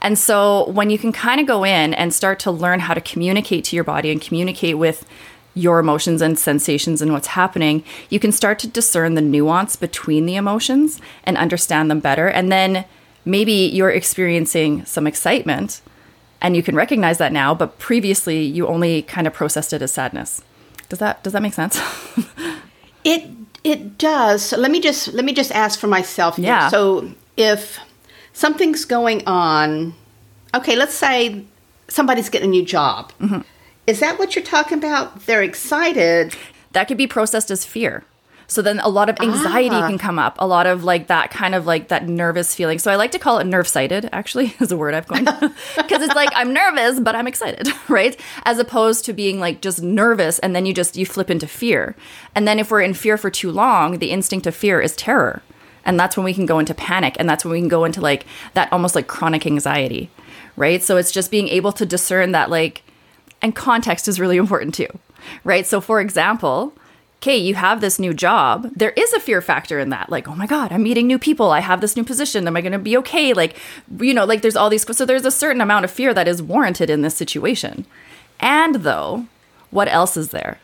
And 0.01 0.17
so 0.17 0.67
when 0.69 0.89
you 0.89 0.97
can 0.97 1.11
kind 1.11 1.39
of 1.39 1.45
go 1.45 1.63
in 1.63 1.93
and 1.93 2.13
start 2.13 2.39
to 2.39 2.51
learn 2.51 2.79
how 2.79 2.95
to 2.95 3.01
communicate 3.01 3.65
to 3.65 3.75
your 3.75 3.83
body 3.83 4.11
and 4.11 4.19
communicate 4.19 4.77
with 4.77 5.05
your 5.53 5.79
emotions 5.79 6.21
and 6.21 6.37
sensations 6.37 7.01
and 7.01 7.11
what's 7.11 7.27
happening, 7.27 7.83
you 8.09 8.19
can 8.19 8.31
start 8.31 8.59
to 8.59 8.67
discern 8.67 9.15
the 9.15 9.21
nuance 9.21 9.75
between 9.75 10.25
the 10.25 10.35
emotions 10.35 11.01
and 11.23 11.37
understand 11.37 11.91
them 11.91 11.99
better. 11.99 12.27
And 12.27 12.51
then 12.51 12.85
maybe 13.25 13.53
you're 13.53 13.91
experiencing 13.91 14.85
some 14.85 15.07
excitement 15.07 15.81
and 16.41 16.55
you 16.55 16.63
can 16.63 16.75
recognize 16.75 17.17
that 17.19 17.31
now, 17.31 17.53
but 17.53 17.77
previously 17.79 18.41
you 18.41 18.67
only 18.67 19.03
kind 19.03 19.27
of 19.27 19.33
processed 19.33 19.73
it 19.73 19.81
as 19.81 19.91
sadness. 19.91 20.41
Does 20.89 20.99
that 20.99 21.23
does 21.23 21.33
that 21.33 21.41
make 21.41 21.53
sense? 21.53 21.79
it 23.03 23.29
it 23.63 23.97
does. 23.97 24.43
So 24.43 24.57
let 24.57 24.71
me 24.71 24.81
just 24.81 25.13
let 25.13 25.23
me 25.23 25.33
just 25.33 25.51
ask 25.51 25.79
for 25.79 25.87
myself. 25.87 26.37
Here. 26.37 26.47
Yeah. 26.47 26.69
So 26.69 27.11
if 27.37 27.79
something's 28.33 28.85
going 28.85 29.25
on, 29.27 29.93
okay, 30.55 30.75
let's 30.75 30.95
say 30.95 31.45
somebody's 31.87 32.29
getting 32.29 32.49
a 32.49 32.51
new 32.51 32.65
job. 32.65 33.11
Mm-hmm 33.19 33.41
is 33.87 33.99
that 33.99 34.19
what 34.19 34.35
you're 34.35 34.45
talking 34.45 34.77
about? 34.77 35.25
They're 35.25 35.43
excited. 35.43 36.35
That 36.71 36.87
could 36.87 36.97
be 36.97 37.07
processed 37.07 37.51
as 37.51 37.65
fear. 37.65 38.03
So 38.51 38.61
then 38.61 38.81
a 38.81 38.89
lot 38.89 39.09
of 39.09 39.17
anxiety 39.21 39.77
ah. 39.77 39.87
can 39.87 39.97
come 39.97 40.19
up, 40.19 40.35
a 40.37 40.45
lot 40.45 40.67
of 40.67 40.83
like 40.83 41.07
that 41.07 41.31
kind 41.31 41.55
of 41.55 41.65
like 41.65 41.87
that 41.87 42.09
nervous 42.09 42.53
feeling. 42.53 42.79
So 42.79 42.91
I 42.91 42.97
like 42.97 43.11
to 43.11 43.19
call 43.19 43.39
it 43.39 43.45
nerve 43.45 43.65
sighted, 43.65 44.09
actually, 44.11 44.53
is 44.59 44.73
a 44.73 44.77
word 44.77 44.93
I've 44.93 45.07
coined. 45.07 45.25
Because 45.25 45.53
it's 46.01 46.15
like 46.15 46.27
I'm 46.35 46.51
nervous, 46.51 46.99
but 46.99 47.15
I'm 47.15 47.27
excited, 47.27 47.69
right? 47.87 48.19
As 48.43 48.59
opposed 48.59 49.05
to 49.05 49.13
being 49.13 49.39
like 49.39 49.61
just 49.61 49.81
nervous 49.81 50.37
and 50.39 50.53
then 50.53 50.65
you 50.65 50.73
just 50.73 50.97
you 50.97 51.05
flip 51.05 51.29
into 51.29 51.47
fear. 51.47 51.95
And 52.35 52.45
then 52.45 52.59
if 52.59 52.69
we're 52.71 52.81
in 52.81 52.93
fear 52.93 53.17
for 53.17 53.29
too 53.29 53.51
long, 53.51 53.99
the 53.99 54.11
instinct 54.11 54.45
of 54.45 54.53
fear 54.53 54.81
is 54.81 54.97
terror. 54.97 55.41
And 55.85 55.97
that's 55.97 56.17
when 56.17 56.25
we 56.25 56.33
can 56.33 56.45
go 56.45 56.59
into 56.59 56.73
panic. 56.73 57.15
And 57.19 57.29
that's 57.29 57.45
when 57.45 57.53
we 57.53 57.59
can 57.59 57.69
go 57.69 57.85
into 57.85 58.01
like 58.01 58.25
that 58.53 58.71
almost 58.73 58.95
like 58.95 59.07
chronic 59.07 59.45
anxiety, 59.45 60.09
right? 60.57 60.83
So 60.83 60.97
it's 60.97 61.13
just 61.13 61.31
being 61.31 61.47
able 61.47 61.71
to 61.71 61.85
discern 61.85 62.33
that 62.33 62.49
like 62.49 62.83
and 63.41 63.55
context 63.55 64.07
is 64.07 64.19
really 64.19 64.37
important 64.37 64.73
too, 64.73 64.87
right? 65.43 65.65
So, 65.65 65.81
for 65.81 65.99
example, 65.99 66.73
okay, 67.17 67.37
you 67.37 67.55
have 67.55 67.81
this 67.81 67.99
new 67.99 68.13
job. 68.13 68.71
There 68.75 68.91
is 68.91 69.13
a 69.13 69.19
fear 69.19 69.41
factor 69.41 69.79
in 69.79 69.89
that. 69.89 70.09
Like, 70.09 70.27
oh 70.27 70.35
my 70.35 70.47
God, 70.47 70.71
I'm 70.71 70.83
meeting 70.83 71.07
new 71.07 71.19
people. 71.19 71.51
I 71.51 71.59
have 71.59 71.81
this 71.81 71.95
new 71.95 72.03
position. 72.03 72.47
Am 72.47 72.57
I 72.57 72.61
going 72.61 72.71
to 72.71 72.79
be 72.79 72.97
okay? 72.97 73.33
Like, 73.33 73.57
you 73.99 74.13
know, 74.13 74.25
like 74.25 74.41
there's 74.41 74.55
all 74.55 74.69
these. 74.69 74.85
So, 74.95 75.05
there's 75.05 75.25
a 75.25 75.31
certain 75.31 75.61
amount 75.61 75.85
of 75.85 75.91
fear 75.91 76.13
that 76.13 76.27
is 76.27 76.41
warranted 76.41 76.89
in 76.89 77.01
this 77.01 77.15
situation. 77.15 77.85
And 78.39 78.75
though, 78.75 79.27
what 79.69 79.87
else 79.87 80.17
is 80.17 80.29
there? 80.29 80.59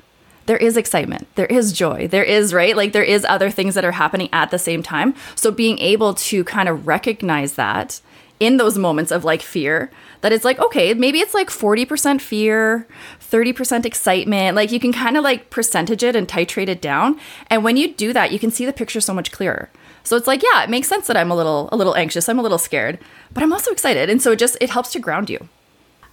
There 0.47 0.57
is 0.57 0.77
excitement. 0.77 1.27
There 1.35 1.45
is 1.45 1.73
joy. 1.73 2.07
There 2.07 2.23
is, 2.23 2.53
right? 2.53 2.75
Like, 2.75 2.93
there 2.93 3.03
is 3.03 3.25
other 3.25 3.51
things 3.51 3.75
that 3.75 3.83
are 3.85 3.91
happening 3.91 4.29
at 4.31 4.49
the 4.49 4.57
same 4.57 4.81
time. 4.81 5.13
So, 5.35 5.51
being 5.51 5.77
able 5.79 6.13
to 6.15 6.43
kind 6.43 6.69
of 6.69 6.87
recognize 6.87 7.53
that 7.53 8.01
in 8.39 8.57
those 8.57 8.77
moments 8.77 9.11
of 9.11 9.23
like 9.23 9.41
fear 9.41 9.91
that 10.21 10.31
it's 10.31 10.45
like 10.45 10.59
okay 10.59 10.93
maybe 10.93 11.19
it's 11.19 11.33
like 11.33 11.49
40% 11.49 12.21
fear 12.21 12.87
30% 13.19 13.85
excitement 13.85 14.55
like 14.55 14.71
you 14.71 14.79
can 14.79 14.93
kind 14.93 15.17
of 15.17 15.23
like 15.23 15.49
percentage 15.49 16.03
it 16.03 16.15
and 16.15 16.27
titrate 16.27 16.69
it 16.69 16.81
down. 16.81 17.19
And 17.47 17.63
when 17.63 17.77
you 17.77 17.93
do 17.93 18.13
that 18.13 18.31
you 18.31 18.39
can 18.39 18.51
see 18.51 18.65
the 18.65 18.73
picture 18.73 19.01
so 19.01 19.13
much 19.13 19.31
clearer. 19.31 19.69
So 20.03 20.15
it's 20.15 20.27
like 20.27 20.43
yeah 20.43 20.63
it 20.63 20.69
makes 20.69 20.87
sense 20.87 21.07
that 21.07 21.17
i'm 21.17 21.31
a 21.31 21.35
little 21.35 21.69
a 21.71 21.77
little 21.77 21.95
anxious 21.95 22.29
i'm 22.29 22.39
a 22.39 22.43
little 22.43 22.57
scared 22.57 22.99
but 23.33 23.43
i'm 23.43 23.53
also 23.53 23.71
excited. 23.71 24.09
And 24.09 24.21
so 24.21 24.31
it 24.31 24.39
just 24.39 24.57
it 24.61 24.69
helps 24.69 24.91
to 24.93 24.99
ground 24.99 25.29
you. 25.29 25.47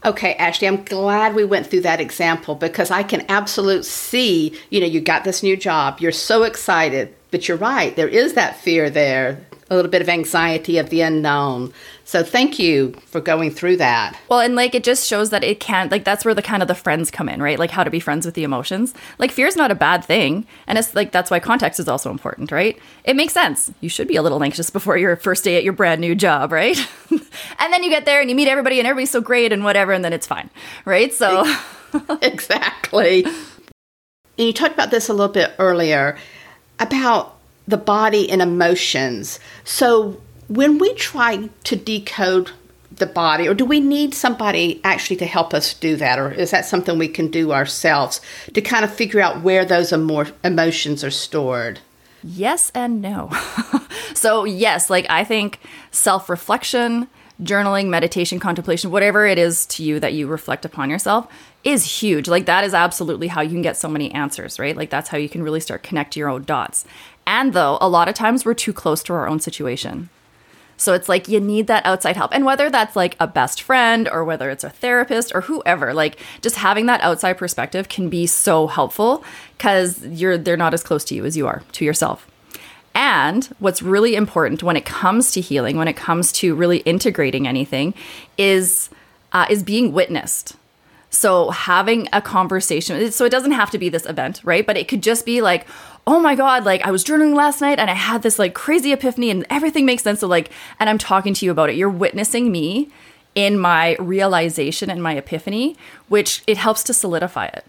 Okay, 0.05 0.35
Ashley, 0.35 0.69
I'm 0.69 0.85
glad 0.85 1.35
we 1.35 1.47
went 1.47 1.67
through 1.67 1.81
that 1.83 1.99
example 1.99 2.55
because 2.55 2.91
I 2.91 3.03
can 3.03 3.25
absolutely 3.31 3.85
see, 3.85 4.55
you 4.69 4.81
know, 4.81 4.87
you 4.87 5.01
got 5.01 5.25
this 5.25 5.43
new 5.43 5.57
job, 5.57 5.99
you're 5.99 6.13
so 6.13 6.43
excited, 6.43 7.15
but 7.31 7.49
you're 7.49 7.57
right, 7.57 7.97
there 7.97 8.09
is 8.09 8.35
that 8.35 8.57
fear 8.57 8.91
there 8.91 9.39
a 9.71 9.75
little 9.77 9.91
bit 9.91 10.03
of 10.03 10.09
anxiety 10.09 10.79
of 10.79 10.91
the 10.91 11.01
unknown. 11.01 11.73
So 12.05 12.23
thank 12.23 12.59
you 12.59 12.93
for 13.07 13.21
going 13.21 13.51
through 13.51 13.79
that. 13.79 14.19
Well, 14.29 14.41
and 14.41 14.55
like 14.55 14.75
it 14.75 14.85
just 14.85 15.07
shows 15.07 15.31
that 15.31 15.43
it 15.43 15.61
can't 15.61 15.91
like 15.91 16.05
that's 16.05 16.25
where 16.25 16.35
the 16.35 16.43
kind 16.43 16.63
of 16.63 16.69
the 16.69 16.75
friends 16.75 17.11
come 17.11 17.29
in, 17.29 17.41
right? 17.41 17.59
Like 17.59 17.71
how 17.71 17.85
to 17.85 17.91
be 17.91 18.01
friends 18.01 18.27
with 18.27 18.35
the 18.35 18.45
emotions. 18.45 18.93
Like 19.19 19.31
fear 19.31 19.47
is 19.47 19.57
not 19.57 19.71
a 19.71 19.75
bad 19.75 20.05
thing, 20.05 20.47
and 20.67 20.79
it's 20.79 20.95
like 20.95 21.13
that's 21.13 21.31
why 21.31 21.41
context 21.41 21.81
is 21.81 21.89
also 21.89 22.11
important, 22.11 22.53
right? 22.53 22.79
It 23.05 23.17
makes 23.17 23.33
sense. 23.33 23.73
You 23.81 23.89
should 23.89 24.09
be 24.09 24.17
a 24.17 24.23
little 24.23 24.43
anxious 24.43 24.71
before 24.71 24.99
your 24.99 25.17
first 25.17 25.45
day 25.45 25.57
at 25.57 25.65
your 25.65 25.73
brand 25.73 26.01
new 26.01 26.15
job, 26.15 26.53
right? 26.53 26.79
and 27.59 27.73
then 27.73 27.83
you 27.83 27.91
get 27.91 28.05
there 28.05 28.21
and 28.21 28.29
you 28.29 28.37
meet 28.37 28.49
everybody 28.49 28.79
and 28.79 28.87
everybody's 28.87 29.11
so 29.11 29.21
great 29.21 29.53
and 29.53 29.65
whatever 29.65 29.93
and 29.93 30.05
then 30.05 30.13
it's 30.13 30.27
fine 30.27 30.51
right 30.85 31.13
so 31.13 31.45
exactly 32.23 33.25
and 33.25 34.47
you 34.47 34.53
talked 34.53 34.75
about 34.75 34.91
this 34.91 35.09
a 35.09 35.13
little 35.13 35.33
bit 35.33 35.53
earlier 35.59 36.17
about 36.79 37.34
the 37.67 37.77
body 37.77 38.31
and 38.31 38.43
emotions. 38.43 39.41
So 39.65 40.21
when 40.49 40.79
we 40.79 40.95
try 40.95 41.49
to 41.65 41.77
decode 41.77 42.51
the 42.93 43.07
body 43.07 43.49
or 43.49 43.55
do 43.55 43.65
we 43.65 43.81
need 43.81 44.15
somebody 44.15 44.81
actually 44.85 45.17
to 45.17 45.27
help 45.27 45.53
us 45.53 45.75
do 45.75 45.97
that? 45.97 46.19
Or 46.19 46.31
is 46.31 46.51
that 46.51 46.65
something 46.65 46.99
we 46.99 47.09
can 47.09 47.29
do 47.29 47.53
ourselves 47.53 48.21
to 48.53 48.61
kind 48.61 48.85
of 48.85 48.95
figure 48.95 49.21
out 49.21 49.43
where 49.43 49.65
those 49.65 49.93
emo- 49.93 50.33
emotions 50.45 51.03
are 51.03 51.11
stored? 51.11 51.81
Yes 52.23 52.71
and 52.75 53.03
no. 53.03 53.31
So 54.15 54.45
yes 54.45 54.91
like 54.91 55.07
i 55.11 55.25
think 55.25 55.59
self-reflection 55.91 57.09
journaling 57.43 57.89
meditation 57.89 58.39
contemplation 58.39 58.91
whatever 58.91 59.27
it 59.27 59.39
is 59.39 59.67
to 59.67 59.83
you 59.83 59.99
that 59.99 60.13
you 60.13 60.27
reflect 60.27 60.65
upon 60.65 60.89
yourself 60.89 61.27
is 61.65 62.01
huge. 62.01 62.29
Like 62.29 62.47
that 62.47 62.63
is 62.63 62.75
absolutely 62.75 63.27
how 63.27 63.41
you 63.41 63.51
can 63.51 63.63
get 63.63 63.77
so 63.77 63.89
many 63.89 64.13
answers 64.13 64.59
right? 64.59 64.77
Like 64.77 64.91
that's 64.91 65.09
how 65.09 65.19
you 65.19 65.29
can 65.29 65.43
really 65.43 65.61
start 65.61 65.83
connect 65.83 66.17
your 66.17 66.29
own 66.29 66.45
dots 66.45 66.85
and 67.27 67.53
though 67.53 67.79
a 67.81 67.89
lot 67.89 68.09
of 68.09 68.15
times 68.15 68.45
we're 68.45 68.55
too 68.55 68.73
close 68.73 69.03
to 69.03 69.13
our 69.13 69.29
own 69.29 69.41
situation 69.41 70.09
so 70.77 70.93
it's 70.93 71.09
like 71.09 71.29
you 71.29 71.41
need 71.41 71.67
that 71.69 71.87
outside 71.87 72.17
help. 72.17 72.35
And 72.35 72.45
whether 72.45 72.71
that's 72.71 72.97
like 72.97 73.17
a 73.21 73.27
best 73.27 73.63
friend 73.63 74.09
or 74.11 74.25
whether 74.25 74.51
it's 74.51 74.65
a 74.65 74.71
therapist 74.71 75.33
or 75.35 75.43
whoever, 75.43 75.95
like 75.95 76.19
just 76.41 76.57
having 76.57 76.87
that 76.87 77.01
outside 77.01 77.35
perspective 77.35 77.89
can 77.89 78.09
be 78.09 78.27
so 78.27 78.67
helpful 78.67 79.25
cuz 79.59 80.05
you're 80.07 80.37
they're 80.37 80.57
not 80.57 80.75
as 80.75 80.83
close 80.83 81.05
to 81.05 81.15
you 81.15 81.25
as 81.25 81.37
you 81.37 81.47
are 81.47 81.63
to 81.73 81.85
yourself. 81.85 82.27
And 82.95 83.45
what's 83.59 83.83
really 83.83 84.15
important 84.15 84.63
when 84.63 84.77
it 84.77 84.85
comes 84.85 85.33
to 85.33 85.41
healing, 85.41 85.77
when 85.77 85.89
it 85.89 85.97
comes 85.97 86.33
to 86.33 86.55
really 86.55 86.79
integrating 86.79 87.47
anything 87.47 87.95
is 88.39 88.89
uh, 89.33 89.47
is 89.51 89.63
being 89.63 89.93
witnessed. 89.93 90.57
So 91.11 91.51
having 91.51 92.09
a 92.13 92.21
conversation, 92.21 93.11
so 93.13 93.25
it 93.25 93.31
doesn't 93.31 93.53
have 93.53 93.71
to 93.71 93.79
be 93.79 93.89
this 93.89 94.05
event, 94.07 94.41
right? 94.45 94.67
But 94.67 94.77
it 94.77 94.89
could 94.89 95.03
just 95.03 95.25
be 95.25 95.41
like, 95.41 95.67
oh 96.07 96.21
my 96.21 96.35
god 96.35 96.65
like 96.65 96.83
i 96.83 96.91
was 96.91 97.05
journaling 97.05 97.35
last 97.35 97.61
night 97.61 97.79
and 97.79 97.91
i 97.91 97.95
had 97.95 98.23
this 98.23 98.39
like 98.39 98.55
crazy 98.55 98.93
epiphany 98.93 99.31
and 99.31 99.47
everything 99.51 99.87
makes 99.87 100.03
sense. 100.03 100.21
So 100.21 100.27
like 100.27 100.51
and 100.79 100.89
i'm 100.89 100.99
talking 100.99 101.35
to 101.35 101.45
you 101.45 101.51
about 101.51 101.71
it. 101.71 101.77
You're 101.77 101.91
witnessing 101.91 102.53
me 102.53 102.91
in 103.35 103.59
my 103.59 103.97
realization 103.99 104.91
and 104.91 105.03
my 105.03 105.15
epiphany 105.15 105.77
which 106.09 106.43
it 106.47 106.57
helps 106.57 106.83
to 106.85 106.95
solidify 106.95 107.47
it. 107.47 107.65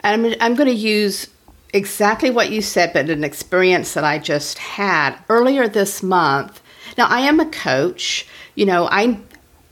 And 0.00 0.26
i'm, 0.26 0.34
I'm 0.40 0.54
going 0.54 0.68
to 0.68 0.74
use 0.74 1.28
exactly 1.72 2.30
what 2.30 2.50
you 2.50 2.62
said 2.62 2.92
but 2.92 3.10
an 3.10 3.24
experience 3.24 3.94
that 3.94 4.04
i 4.04 4.18
just 4.18 4.58
had 4.58 5.16
earlier 5.28 5.68
this 5.68 6.02
month. 6.02 6.60
Now 6.96 7.06
i 7.06 7.20
am 7.20 7.40
a 7.40 7.50
coach. 7.50 8.26
You 8.54 8.66
know 8.66 8.88
i 8.90 9.18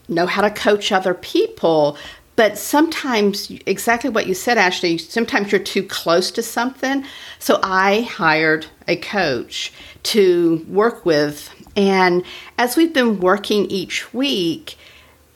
know 0.09 0.27
how 0.27 0.43
to 0.43 0.51
coach 0.51 0.93
other 0.93 1.15
people 1.15 1.97
but 2.43 2.59
sometimes 2.59 3.53
exactly 3.67 4.11
what 4.11 4.27
you 4.27 4.35
said 4.35 4.59
ashley 4.59 4.99
sometimes 4.99 5.53
you're 5.53 5.61
too 5.61 5.85
close 5.85 6.33
to 6.33 6.43
something. 6.43 7.05
So 7.39 7.61
i 7.63 8.01
hired 8.01 8.67
a 8.89 8.97
coach 8.97 9.73
to 10.15 10.67
work 10.69 11.07
with 11.07 11.55
and 11.77 12.25
as 12.59 12.77
we've 12.77 12.93
been 12.93 13.21
working 13.21 13.67
each 13.67 14.13
week 14.13 14.77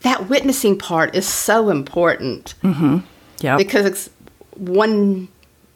that 0.01 0.27
witnessing 0.27 0.77
part 0.77 1.15
is 1.15 1.25
so 1.25 1.69
important. 1.69 2.55
Mm-hmm. 2.61 2.97
yeah 3.39 3.55
because 3.55 3.85
it's 3.85 4.09
one 4.55 5.29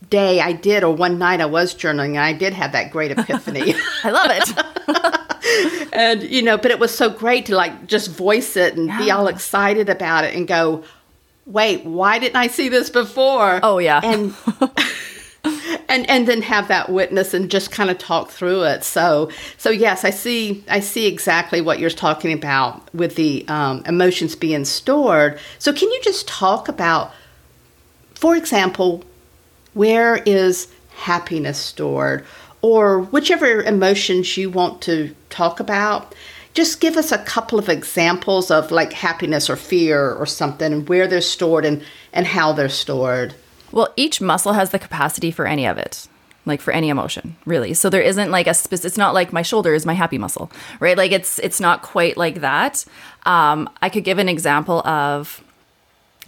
day 0.09 0.41
i 0.41 0.51
did 0.51 0.83
or 0.83 0.93
one 0.93 1.17
night 1.17 1.39
i 1.39 1.45
was 1.45 1.73
journaling 1.73 2.09
and 2.09 2.25
i 2.31 2.33
did 2.33 2.51
have 2.51 2.73
that 2.73 2.91
great 2.91 3.11
epiphany. 3.11 3.73
I 4.03 4.09
love 4.11 4.31
it. 4.31 5.17
And 5.93 6.23
you 6.23 6.41
know 6.41 6.57
but 6.57 6.71
it 6.71 6.79
was 6.79 6.93
so 6.93 7.09
great 7.09 7.45
to 7.47 7.55
like 7.55 7.87
just 7.87 8.09
voice 8.09 8.57
it 8.57 8.75
and 8.75 8.87
yeah. 8.87 8.99
be 8.99 9.11
all 9.11 9.27
excited 9.27 9.87
about 9.89 10.23
it 10.23 10.35
and 10.35 10.47
go 10.47 10.83
wait, 11.45 11.85
why 11.85 12.19
didn't 12.19 12.35
I 12.35 12.47
see 12.47 12.69
this 12.69 12.89
before? 12.89 13.59
Oh 13.63 13.77
yeah. 13.77 14.01
And 14.03 14.33
and 15.89 16.09
and 16.09 16.27
then 16.27 16.41
have 16.41 16.67
that 16.67 16.89
witness 16.89 17.33
and 17.33 17.49
just 17.49 17.71
kind 17.71 17.89
of 17.89 17.97
talk 17.97 18.29
through 18.29 18.63
it. 18.63 18.83
So 18.83 19.29
so 19.57 19.69
yes, 19.69 20.03
I 20.05 20.09
see 20.09 20.63
I 20.69 20.79
see 20.79 21.07
exactly 21.07 21.61
what 21.61 21.79
you're 21.79 21.89
talking 21.89 22.33
about 22.33 22.93
with 22.93 23.15
the 23.15 23.45
um, 23.47 23.83
emotions 23.85 24.35
being 24.35 24.65
stored. 24.65 25.39
So 25.59 25.73
can 25.73 25.91
you 25.91 26.01
just 26.03 26.27
talk 26.27 26.67
about, 26.67 27.11
for 28.15 28.35
example, 28.35 29.03
where 29.73 30.17
is 30.17 30.67
happiness 30.95 31.57
stored, 31.57 32.25
or 32.61 33.01
whichever 33.01 33.61
emotions 33.63 34.37
you 34.37 34.49
want 34.49 34.81
to 34.83 35.15
talk 35.29 35.59
about? 35.59 36.13
Just 36.53 36.81
give 36.81 36.97
us 36.97 37.11
a 37.11 37.17
couple 37.19 37.57
of 37.57 37.69
examples 37.69 38.51
of 38.51 38.71
like 38.71 38.93
happiness 38.93 39.49
or 39.49 39.55
fear 39.55 40.11
or 40.11 40.25
something 40.25 40.73
and 40.73 40.89
where 40.89 41.07
they're 41.07 41.21
stored 41.21 41.65
and, 41.65 41.83
and 42.13 42.27
how 42.27 42.51
they're 42.51 42.69
stored. 42.69 43.33
Well, 43.71 43.93
each 43.95 44.19
muscle 44.19 44.53
has 44.53 44.71
the 44.71 44.79
capacity 44.79 45.31
for 45.31 45.47
any 45.47 45.65
of 45.65 45.77
it 45.77 46.07
like 46.45 46.61
for 46.61 46.71
any 46.71 46.89
emotion 46.89 47.35
really. 47.45 47.73
So 47.73 47.89
there 47.89 48.01
isn't 48.01 48.31
like 48.31 48.47
a 48.47 48.53
specific 48.53 48.87
it's 48.87 48.97
not 48.97 49.13
like 49.13 49.31
my 49.31 49.41
shoulder 49.41 49.73
is 49.73 49.85
my 49.85 49.93
happy 49.93 50.17
muscle 50.17 50.51
right? 50.79 50.97
Like 50.97 51.11
it's 51.11 51.39
it's 51.39 51.59
not 51.59 51.81
quite 51.81 52.17
like 52.17 52.41
that. 52.41 52.85
Um 53.25 53.69
i 53.81 53.89
could 53.89 54.03
give 54.03 54.17
an 54.17 54.29
example 54.29 54.85
of 54.87 55.43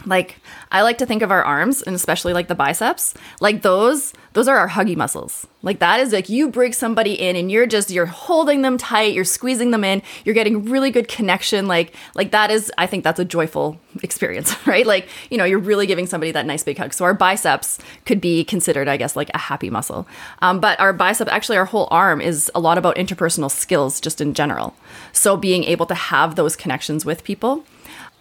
like 0.06 0.40
I 0.70 0.82
like 0.82 0.98
to 0.98 1.06
think 1.06 1.22
of 1.22 1.30
our 1.30 1.42
arms 1.42 1.82
and 1.82 1.94
especially 1.94 2.32
like 2.32 2.48
the 2.48 2.54
biceps, 2.54 3.14
like 3.40 3.62
those 3.62 4.12
those 4.32 4.48
are 4.48 4.56
our 4.56 4.68
huggy 4.68 4.96
muscles. 4.96 5.46
Like 5.62 5.78
that 5.78 6.00
is 6.00 6.12
like 6.12 6.28
you 6.28 6.50
bring 6.50 6.72
somebody 6.72 7.14
in 7.14 7.36
and 7.36 7.50
you're 7.50 7.66
just 7.66 7.90
you're 7.90 8.06
holding 8.06 8.62
them 8.62 8.76
tight, 8.76 9.14
you're 9.14 9.24
squeezing 9.24 9.70
them 9.70 9.84
in, 9.84 10.02
you're 10.24 10.34
getting 10.34 10.64
really 10.64 10.90
good 10.90 11.08
connection 11.08 11.66
like 11.66 11.94
like 12.14 12.32
that 12.32 12.50
is 12.50 12.72
I 12.76 12.86
think 12.86 13.04
that's 13.04 13.20
a 13.20 13.24
joyful 13.24 13.80
experience, 14.02 14.54
right? 14.66 14.86
Like, 14.86 15.08
you 15.30 15.38
know, 15.38 15.44
you're 15.44 15.58
really 15.58 15.86
giving 15.86 16.06
somebody 16.06 16.32
that 16.32 16.46
nice 16.46 16.64
big 16.64 16.78
hug. 16.78 16.92
So 16.92 17.04
our 17.04 17.14
biceps 17.14 17.78
could 18.04 18.20
be 18.20 18.44
considered 18.44 18.88
I 18.88 18.96
guess 18.96 19.16
like 19.16 19.30
a 19.34 19.38
happy 19.38 19.70
muscle. 19.70 20.06
Um, 20.42 20.60
but 20.60 20.78
our 20.80 20.92
bicep 20.92 21.28
actually 21.28 21.56
our 21.56 21.66
whole 21.66 21.88
arm 21.90 22.20
is 22.20 22.50
a 22.54 22.60
lot 22.60 22.78
about 22.78 22.96
interpersonal 22.96 23.50
skills 23.50 24.00
just 24.00 24.20
in 24.20 24.34
general. 24.34 24.74
So 25.12 25.36
being 25.36 25.64
able 25.64 25.86
to 25.86 25.94
have 25.94 26.34
those 26.34 26.56
connections 26.56 27.04
with 27.04 27.24
people 27.24 27.64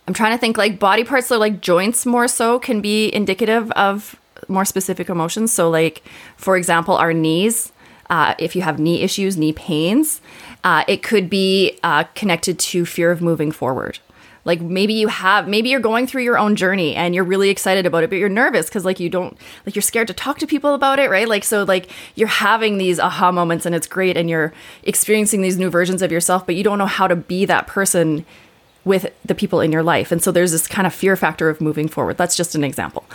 I'm 0.08 0.14
trying 0.14 0.34
to 0.34 0.38
think 0.38 0.58
like 0.58 0.80
body 0.80 1.04
parts, 1.04 1.28
so 1.28 1.38
like 1.38 1.62
joints 1.62 2.06
more 2.06 2.28
so 2.28 2.60
can 2.60 2.82
be 2.82 3.14
indicative 3.14 3.72
of 3.72 4.20
more 4.48 4.66
specific 4.66 5.10
emotions. 5.10 5.54
So, 5.54 5.70
like, 5.70 6.04
for 6.36 6.58
example, 6.58 6.96
our 6.96 7.14
knees, 7.14 7.72
uh, 8.10 8.36
if 8.38 8.56
you 8.56 8.62
have 8.62 8.80
knee 8.80 9.02
issues, 9.02 9.38
knee 9.38 9.54
pains, 9.54 10.22
uh, 10.64 10.84
it 10.88 11.04
could 11.04 11.30
be 11.30 11.80
uh, 11.84 12.04
connected 12.16 12.60
to 12.60 12.86
fear 12.86 13.12
of 13.12 13.22
moving 13.22 13.52
forward. 13.52 14.00
Like 14.46 14.60
maybe 14.60 14.94
you 14.94 15.08
have, 15.08 15.48
maybe 15.48 15.70
you're 15.70 15.80
going 15.80 16.06
through 16.06 16.24
your 16.24 16.38
own 16.38 16.56
journey 16.56 16.96
and 16.96 17.16
you're 17.16 17.24
really 17.24 17.50
excited 17.50 17.86
about 17.86 18.04
it, 18.04 18.10
but 18.10 18.20
you're 18.20 18.28
nervous 18.28 18.68
because 18.68 18.84
like 18.84 19.00
you 19.00 19.10
don't, 19.10 19.38
like 19.66 19.74
you're 19.74 19.82
scared 19.82 20.08
to 20.08 20.14
talk 20.14 20.38
to 20.40 20.48
people 20.48 20.74
about 20.74 21.00
it, 21.00 21.10
right? 21.10 21.30
Like, 21.30 21.46
so 21.46 21.64
like 21.64 21.90
you're 22.16 22.28
having 22.28 22.78
these 22.78 23.00
aha 23.00 23.32
moments 23.32 23.66
and 23.66 23.74
it's 23.74 23.88
great 23.88 24.18
and 24.18 24.30
you're 24.30 24.52
experiencing 24.84 25.42
these 25.42 25.58
new 25.58 25.70
versions 25.70 26.02
of 26.02 26.12
yourself, 26.12 26.46
but 26.46 26.56
you 26.56 26.64
don't 26.64 26.78
know 26.78 26.86
how 26.86 27.08
to 27.08 27.16
be 27.16 27.46
that 27.46 27.68
person 27.68 28.26
with 28.86 29.14
the 29.24 29.36
people 29.36 29.62
in 29.62 29.72
your 29.72 29.84
life. 29.84 30.12
And 30.12 30.22
so 30.22 30.32
there's 30.32 30.52
this 30.52 30.68
kind 30.68 30.86
of 30.86 30.94
fear 30.94 31.16
factor 31.16 31.50
of 31.50 31.62
moving 31.62 31.88
forward. 31.88 32.18
That's 32.18 32.36
just 32.36 32.56
an 32.56 32.64
example. 32.64 33.06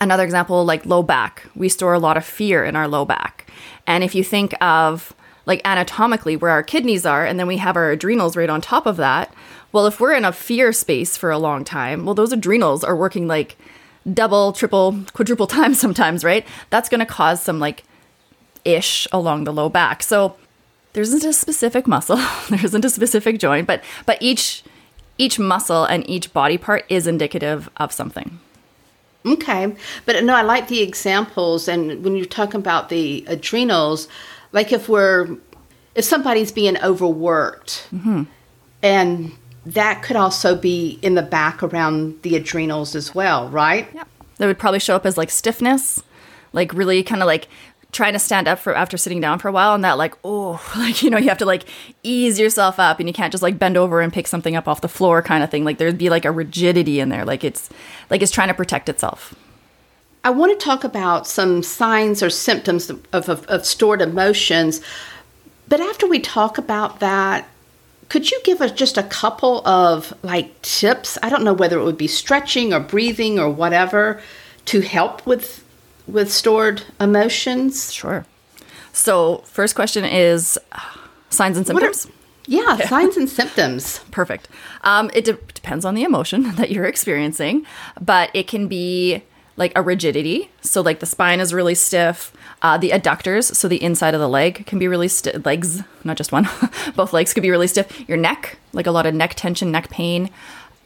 Another 0.00 0.22
example, 0.22 0.64
like 0.64 0.86
low 0.86 1.02
back, 1.02 1.44
we 1.54 1.68
store 1.68 1.94
a 1.94 1.98
lot 1.98 2.16
of 2.16 2.24
fear 2.24 2.64
in 2.64 2.76
our 2.76 2.86
low 2.86 3.04
back. 3.04 3.50
And 3.86 4.04
if 4.04 4.14
you 4.14 4.22
think 4.22 4.60
of 4.62 5.14
like 5.46 5.60
anatomically 5.64 6.36
where 6.36 6.50
our 6.50 6.62
kidneys 6.62 7.04
are, 7.04 7.26
and 7.26 7.40
then 7.40 7.46
we 7.48 7.56
have 7.56 7.76
our 7.76 7.90
adrenals 7.90 8.36
right 8.36 8.50
on 8.50 8.60
top 8.60 8.86
of 8.86 8.96
that, 8.98 9.34
well, 9.72 9.86
if 9.86 10.00
we're 10.00 10.12
in 10.12 10.24
a 10.24 10.32
fear 10.32 10.72
space 10.72 11.16
for 11.16 11.30
a 11.30 11.38
long 11.38 11.64
time, 11.64 12.04
well, 12.04 12.14
those 12.14 12.32
adrenals 12.32 12.84
are 12.84 12.96
working 12.96 13.26
like 13.26 13.56
double, 14.12 14.52
triple, 14.52 15.00
quadruple 15.12 15.46
times 15.48 15.80
sometimes, 15.80 16.24
right? 16.24 16.46
That's 16.70 16.88
going 16.88 17.00
to 17.00 17.06
cause 17.06 17.42
some 17.42 17.58
like 17.58 17.84
ish 18.64 19.08
along 19.12 19.44
the 19.44 19.52
low 19.52 19.68
back. 19.68 20.02
So 20.02 20.36
there 20.92 21.02
isn't 21.02 21.24
a 21.24 21.32
specific 21.32 21.86
muscle, 21.86 22.16
there 22.50 22.64
isn't 22.64 22.84
a 22.84 22.90
specific 22.90 23.38
joint, 23.38 23.66
but 23.66 23.82
but 24.06 24.18
each 24.20 24.62
each 25.20 25.38
muscle 25.38 25.84
and 25.84 26.08
each 26.08 26.32
body 26.32 26.56
part 26.56 26.86
is 26.88 27.06
indicative 27.06 27.68
of 27.76 27.92
something. 27.92 28.40
Okay. 29.26 29.76
But 30.06 30.24
no, 30.24 30.34
I 30.34 30.40
like 30.40 30.68
the 30.68 30.80
examples. 30.80 31.68
And 31.68 32.02
when 32.02 32.16
you're 32.16 32.24
talking 32.24 32.58
about 32.58 32.88
the 32.88 33.22
adrenals, 33.28 34.08
like 34.52 34.72
if 34.72 34.88
we're, 34.88 35.36
if 35.94 36.06
somebody's 36.06 36.50
being 36.50 36.78
overworked, 36.82 37.86
mm-hmm. 37.92 38.22
and 38.82 39.32
that 39.66 40.02
could 40.02 40.16
also 40.16 40.56
be 40.56 40.98
in 41.02 41.16
the 41.16 41.22
back 41.22 41.62
around 41.62 42.22
the 42.22 42.34
adrenals 42.34 42.94
as 42.94 43.14
well, 43.14 43.46
right? 43.50 43.88
Yeah. 43.94 44.04
That 44.38 44.46
would 44.46 44.58
probably 44.58 44.80
show 44.80 44.96
up 44.96 45.04
as 45.04 45.18
like 45.18 45.28
stiffness, 45.28 46.02
like 46.54 46.72
really 46.72 47.02
kind 47.02 47.20
of 47.20 47.26
like 47.26 47.46
trying 47.92 48.12
to 48.12 48.18
stand 48.18 48.46
up 48.46 48.58
for 48.58 48.74
after 48.74 48.96
sitting 48.96 49.20
down 49.20 49.38
for 49.38 49.48
a 49.48 49.52
while 49.52 49.74
and 49.74 49.84
that 49.84 49.98
like 49.98 50.14
oh 50.24 50.62
like 50.76 51.02
you 51.02 51.10
know 51.10 51.18
you 51.18 51.28
have 51.28 51.38
to 51.38 51.44
like 51.44 51.64
ease 52.02 52.38
yourself 52.38 52.78
up 52.78 53.00
and 53.00 53.08
you 53.08 53.12
can't 53.12 53.32
just 53.32 53.42
like 53.42 53.58
bend 53.58 53.76
over 53.76 54.00
and 54.00 54.12
pick 54.12 54.26
something 54.26 54.56
up 54.56 54.68
off 54.68 54.80
the 54.80 54.88
floor 54.88 55.22
kind 55.22 55.42
of 55.42 55.50
thing. 55.50 55.64
Like 55.64 55.78
there'd 55.78 55.98
be 55.98 56.10
like 56.10 56.24
a 56.24 56.30
rigidity 56.30 57.00
in 57.00 57.08
there. 57.08 57.24
Like 57.24 57.44
it's 57.44 57.68
like 58.10 58.22
it's 58.22 58.32
trying 58.32 58.48
to 58.48 58.54
protect 58.54 58.88
itself. 58.88 59.34
I 60.22 60.30
want 60.30 60.58
to 60.58 60.64
talk 60.64 60.84
about 60.84 61.26
some 61.26 61.62
signs 61.62 62.22
or 62.22 62.28
symptoms 62.28 62.90
of, 62.90 63.06
of, 63.12 63.46
of 63.46 63.64
stored 63.64 64.02
emotions 64.02 64.82
but 65.70 65.80
after 65.80 66.06
we 66.08 66.18
talk 66.18 66.58
about 66.58 66.98
that 67.00 67.48
could 68.10 68.28
you 68.28 68.40
give 68.42 68.60
us 68.60 68.72
just 68.72 68.98
a 68.98 69.04
couple 69.04 69.66
of 69.66 70.12
like 70.24 70.60
tips? 70.62 71.16
I 71.22 71.30
don't 71.30 71.44
know 71.44 71.52
whether 71.52 71.78
it 71.78 71.84
would 71.84 71.96
be 71.96 72.08
stretching 72.08 72.74
or 72.74 72.80
breathing 72.80 73.38
or 73.38 73.48
whatever 73.48 74.20
to 74.66 74.80
help 74.80 75.24
with 75.26 75.64
with 76.06 76.32
stored 76.32 76.82
emotions. 77.00 77.92
Sure. 77.92 78.26
So, 78.92 79.38
first 79.46 79.74
question 79.74 80.04
is 80.04 80.58
signs 81.28 81.56
and 81.56 81.66
symptoms. 81.66 82.06
Are, 82.06 82.10
yeah, 82.46 82.76
signs 82.88 83.16
and 83.16 83.28
symptoms. 83.28 84.00
Perfect. 84.10 84.48
Um, 84.82 85.10
it 85.14 85.24
de- 85.24 85.38
depends 85.54 85.84
on 85.84 85.94
the 85.94 86.02
emotion 86.02 86.54
that 86.56 86.70
you're 86.70 86.86
experiencing, 86.86 87.64
but 88.00 88.30
it 88.34 88.48
can 88.48 88.68
be 88.68 89.22
like 89.56 89.72
a 89.76 89.82
rigidity. 89.82 90.50
So, 90.62 90.80
like 90.80 91.00
the 91.00 91.06
spine 91.06 91.40
is 91.40 91.54
really 91.54 91.74
stiff. 91.74 92.32
Uh, 92.62 92.76
the 92.76 92.90
adductors, 92.90 93.54
so 93.54 93.68
the 93.68 93.82
inside 93.82 94.12
of 94.12 94.20
the 94.20 94.28
leg, 94.28 94.66
can 94.66 94.78
be 94.78 94.86
really 94.86 95.08
stiff. 95.08 95.46
Legs, 95.46 95.82
not 96.04 96.18
just 96.18 96.30
one, 96.30 96.46
both 96.94 97.12
legs 97.14 97.32
could 97.32 97.42
be 97.42 97.50
really 97.50 97.66
stiff. 97.66 98.06
Your 98.06 98.18
neck, 98.18 98.58
like 98.74 98.86
a 98.86 98.90
lot 98.90 99.06
of 99.06 99.14
neck 99.14 99.34
tension, 99.34 99.70
neck 99.70 99.88
pain. 99.88 100.28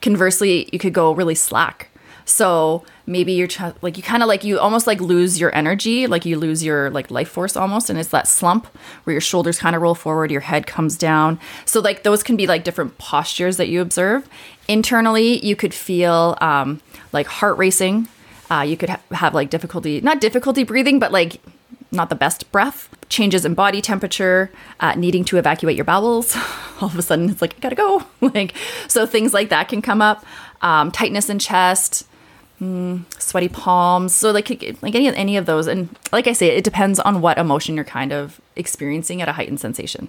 Conversely, 0.00 0.68
you 0.72 0.78
could 0.78 0.92
go 0.92 1.12
really 1.12 1.34
slack. 1.34 1.90
So 2.24 2.84
maybe 3.06 3.32
you're 3.32 3.46
ch- 3.46 3.60
like 3.82 3.96
you 3.96 4.02
kind 4.02 4.22
of 4.22 4.28
like 4.28 4.44
you 4.44 4.58
almost 4.58 4.86
like 4.86 5.00
lose 5.00 5.38
your 5.38 5.54
energy, 5.54 6.06
like 6.06 6.24
you 6.24 6.38
lose 6.38 6.64
your 6.64 6.90
like 6.90 7.10
life 7.10 7.28
force 7.28 7.56
almost, 7.56 7.90
and 7.90 7.98
it's 7.98 8.08
that 8.10 8.26
slump 8.26 8.66
where 9.04 9.12
your 9.12 9.20
shoulders 9.20 9.58
kind 9.58 9.76
of 9.76 9.82
roll 9.82 9.94
forward, 9.94 10.30
your 10.30 10.40
head 10.40 10.66
comes 10.66 10.96
down. 10.96 11.38
So 11.64 11.80
like 11.80 12.02
those 12.02 12.22
can 12.22 12.36
be 12.36 12.46
like 12.46 12.64
different 12.64 12.98
postures 12.98 13.56
that 13.58 13.68
you 13.68 13.80
observe. 13.80 14.28
Internally, 14.68 15.44
you 15.44 15.56
could 15.56 15.74
feel 15.74 16.36
um, 16.40 16.80
like 17.12 17.26
heart 17.26 17.58
racing. 17.58 18.08
Uh, 18.50 18.60
you 18.60 18.76
could 18.76 18.90
ha- 18.90 19.00
have 19.12 19.34
like 19.34 19.50
difficulty, 19.50 20.00
not 20.00 20.20
difficulty 20.20 20.64
breathing, 20.64 20.98
but 20.98 21.12
like 21.12 21.40
not 21.94 22.08
the 22.08 22.14
best 22.14 22.50
breath. 22.52 22.88
Changes 23.08 23.44
in 23.44 23.54
body 23.54 23.80
temperature, 23.80 24.50
uh, 24.80 24.94
needing 24.94 25.24
to 25.24 25.36
evacuate 25.36 25.76
your 25.76 25.84
bowels. 25.84 26.36
All 26.80 26.88
of 26.88 26.98
a 26.98 27.02
sudden, 27.02 27.30
it's 27.30 27.40
like, 27.40 27.54
I 27.56 27.58
gotta 27.60 27.76
go. 27.76 28.02
like, 28.20 28.54
so 28.88 29.06
things 29.06 29.32
like 29.32 29.50
that 29.50 29.68
can 29.68 29.80
come 29.80 30.02
up. 30.02 30.24
Um, 30.62 30.90
tightness 30.90 31.28
in 31.28 31.38
chest, 31.38 32.06
mm, 32.64 33.20
sweaty 33.20 33.48
palms. 33.48 34.14
So 34.14 34.30
like 34.30 34.48
like 34.82 34.94
any 34.94 35.14
any 35.14 35.36
of 35.36 35.46
those, 35.46 35.66
and 35.66 35.88
like 36.12 36.26
I 36.26 36.32
say, 36.32 36.48
it 36.48 36.64
depends 36.64 36.98
on 37.00 37.20
what 37.20 37.38
emotion 37.38 37.74
you're 37.74 37.84
kind 37.84 38.12
of 38.12 38.40
experiencing 38.56 39.20
at 39.22 39.28
a 39.28 39.32
heightened 39.32 39.60
sensation. 39.60 40.08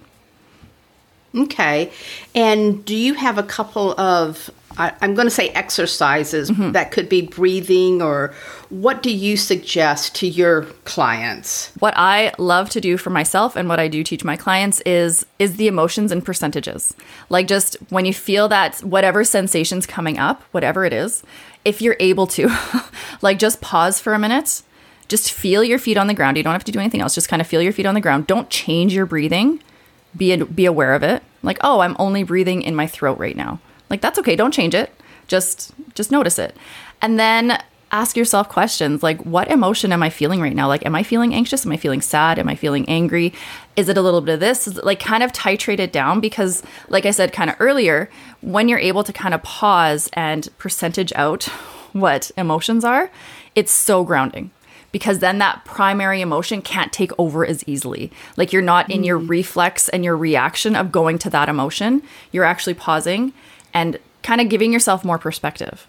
Okay, 1.34 1.92
and 2.34 2.84
do 2.84 2.96
you 2.96 3.14
have 3.14 3.36
a 3.36 3.42
couple 3.42 3.98
of 4.00 4.50
I, 4.78 4.92
am 5.00 5.14
going 5.14 5.26
to 5.26 5.30
say 5.30 5.48
exercises 5.50 6.50
mm-hmm. 6.50 6.72
that 6.72 6.90
could 6.90 7.08
be 7.08 7.22
breathing 7.22 8.02
or 8.02 8.34
what 8.68 9.02
do 9.02 9.10
you 9.10 9.36
suggest 9.36 10.14
to 10.16 10.26
your 10.26 10.62
clients? 10.84 11.72
What 11.78 11.94
I 11.96 12.32
love 12.38 12.68
to 12.70 12.80
do 12.80 12.96
for 12.96 13.10
myself 13.10 13.56
and 13.56 13.68
what 13.68 13.80
I 13.80 13.88
do 13.88 14.02
teach 14.02 14.24
my 14.24 14.36
clients 14.36 14.80
is 14.80 15.24
is 15.38 15.56
the 15.56 15.68
emotions 15.68 16.12
and 16.12 16.24
percentages. 16.24 16.94
Like 17.30 17.46
just 17.46 17.76
when 17.90 18.04
you 18.04 18.12
feel 18.12 18.48
that 18.48 18.80
whatever 18.80 19.24
sensations 19.24 19.86
coming 19.86 20.18
up, 20.18 20.42
whatever 20.52 20.84
it 20.84 20.92
is, 20.92 21.22
if 21.66 21.82
you're 21.82 21.96
able 21.98 22.28
to, 22.28 22.48
like 23.22 23.38
just 23.38 23.60
pause 23.60 24.00
for 24.00 24.14
a 24.14 24.18
minute. 24.18 24.62
Just 25.08 25.32
feel 25.32 25.62
your 25.62 25.78
feet 25.78 25.96
on 25.96 26.06
the 26.06 26.14
ground. 26.14 26.36
You 26.36 26.42
don't 26.42 26.52
have 26.52 26.64
to 26.64 26.72
do 26.72 26.80
anything 26.80 27.00
else. 27.00 27.14
Just 27.14 27.28
kind 27.28 27.40
of 27.42 27.46
feel 27.46 27.62
your 27.62 27.72
feet 27.72 27.86
on 27.86 27.94
the 27.94 28.00
ground. 28.00 28.26
Don't 28.26 28.48
change 28.50 28.94
your 28.94 29.06
breathing. 29.06 29.62
Be 30.16 30.34
be 30.36 30.64
aware 30.64 30.94
of 30.94 31.02
it. 31.02 31.22
Like, 31.42 31.58
"Oh, 31.60 31.80
I'm 31.80 31.94
only 31.98 32.22
breathing 32.22 32.62
in 32.62 32.74
my 32.74 32.86
throat 32.86 33.18
right 33.18 33.36
now." 33.36 33.60
Like 33.90 34.00
that's 34.00 34.18
okay. 34.18 34.34
Don't 34.34 34.52
change 34.52 34.74
it. 34.74 34.92
Just 35.28 35.72
just 35.94 36.10
notice 36.10 36.38
it. 36.38 36.56
And 37.02 37.18
then 37.18 37.62
ask 37.92 38.16
yourself 38.16 38.48
questions 38.48 39.02
like 39.02 39.24
what 39.24 39.48
emotion 39.48 39.92
am 39.92 40.02
I 40.02 40.10
feeling 40.10 40.40
right 40.40 40.54
now? 40.54 40.68
Like 40.68 40.84
am 40.84 40.94
I 40.94 41.02
feeling 41.02 41.34
anxious? 41.34 41.64
Am 41.64 41.72
I 41.72 41.76
feeling 41.76 42.00
sad? 42.00 42.38
Am 42.38 42.48
I 42.48 42.54
feeling 42.54 42.88
angry? 42.88 43.32
Is 43.76 43.88
it 43.88 43.96
a 43.96 44.02
little 44.02 44.20
bit 44.20 44.34
of 44.34 44.40
this? 44.40 44.66
Like 44.82 45.00
kind 45.00 45.22
of 45.22 45.32
titrate 45.32 45.78
it 45.78 45.92
down 45.92 46.20
because 46.20 46.62
like 46.88 47.06
I 47.06 47.10
said 47.10 47.32
kind 47.32 47.50
of 47.50 47.56
earlier, 47.60 48.10
when 48.40 48.68
you're 48.68 48.78
able 48.78 49.04
to 49.04 49.12
kind 49.12 49.34
of 49.34 49.42
pause 49.42 50.10
and 50.14 50.48
percentage 50.58 51.12
out 51.14 51.44
what 51.92 52.30
emotions 52.36 52.84
are, 52.84 53.10
it's 53.54 53.72
so 53.72 54.04
grounding 54.04 54.50
because 54.92 55.18
then 55.18 55.38
that 55.38 55.64
primary 55.64 56.20
emotion 56.20 56.62
can't 56.62 56.92
take 56.92 57.12
over 57.18 57.46
as 57.46 57.62
easily. 57.68 58.10
Like 58.36 58.52
you're 58.52 58.62
not 58.62 58.90
in 58.90 59.04
your 59.04 59.20
mm. 59.20 59.28
reflex 59.28 59.88
and 59.90 60.04
your 60.04 60.16
reaction 60.16 60.74
of 60.74 60.90
going 60.90 61.18
to 61.18 61.30
that 61.30 61.48
emotion. 61.48 62.02
You're 62.32 62.44
actually 62.44 62.74
pausing 62.74 63.32
and 63.74 63.98
kind 64.22 64.40
of 64.40 64.48
giving 64.48 64.72
yourself 64.72 65.04
more 65.04 65.18
perspective. 65.18 65.86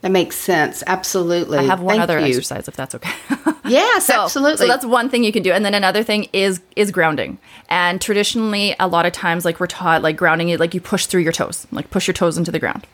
That 0.00 0.12
makes 0.12 0.36
sense. 0.36 0.84
Absolutely. 0.86 1.58
I 1.58 1.62
have 1.62 1.80
one 1.80 1.94
Thank 1.96 2.02
other 2.02 2.20
you. 2.20 2.26
exercise 2.26 2.68
if 2.68 2.76
that's 2.76 2.94
okay. 2.94 3.10
yes, 3.68 4.06
so, 4.06 4.22
absolutely. 4.22 4.58
So 4.58 4.66
that's 4.68 4.84
one 4.84 5.10
thing 5.10 5.24
you 5.24 5.32
can 5.32 5.42
do. 5.42 5.52
And 5.52 5.64
then 5.64 5.74
another 5.74 6.04
thing 6.04 6.28
is 6.32 6.60
is 6.76 6.92
grounding. 6.92 7.38
And 7.68 8.00
traditionally 8.00 8.76
a 8.78 8.86
lot 8.86 9.06
of 9.06 9.12
times 9.12 9.44
like 9.44 9.58
we're 9.58 9.66
taught 9.66 10.02
like 10.02 10.16
grounding 10.16 10.50
it 10.50 10.60
like 10.60 10.72
you 10.72 10.80
push 10.80 11.06
through 11.06 11.22
your 11.22 11.32
toes, 11.32 11.66
like 11.72 11.90
push 11.90 12.06
your 12.06 12.14
toes 12.14 12.38
into 12.38 12.52
the 12.52 12.60
ground. 12.60 12.86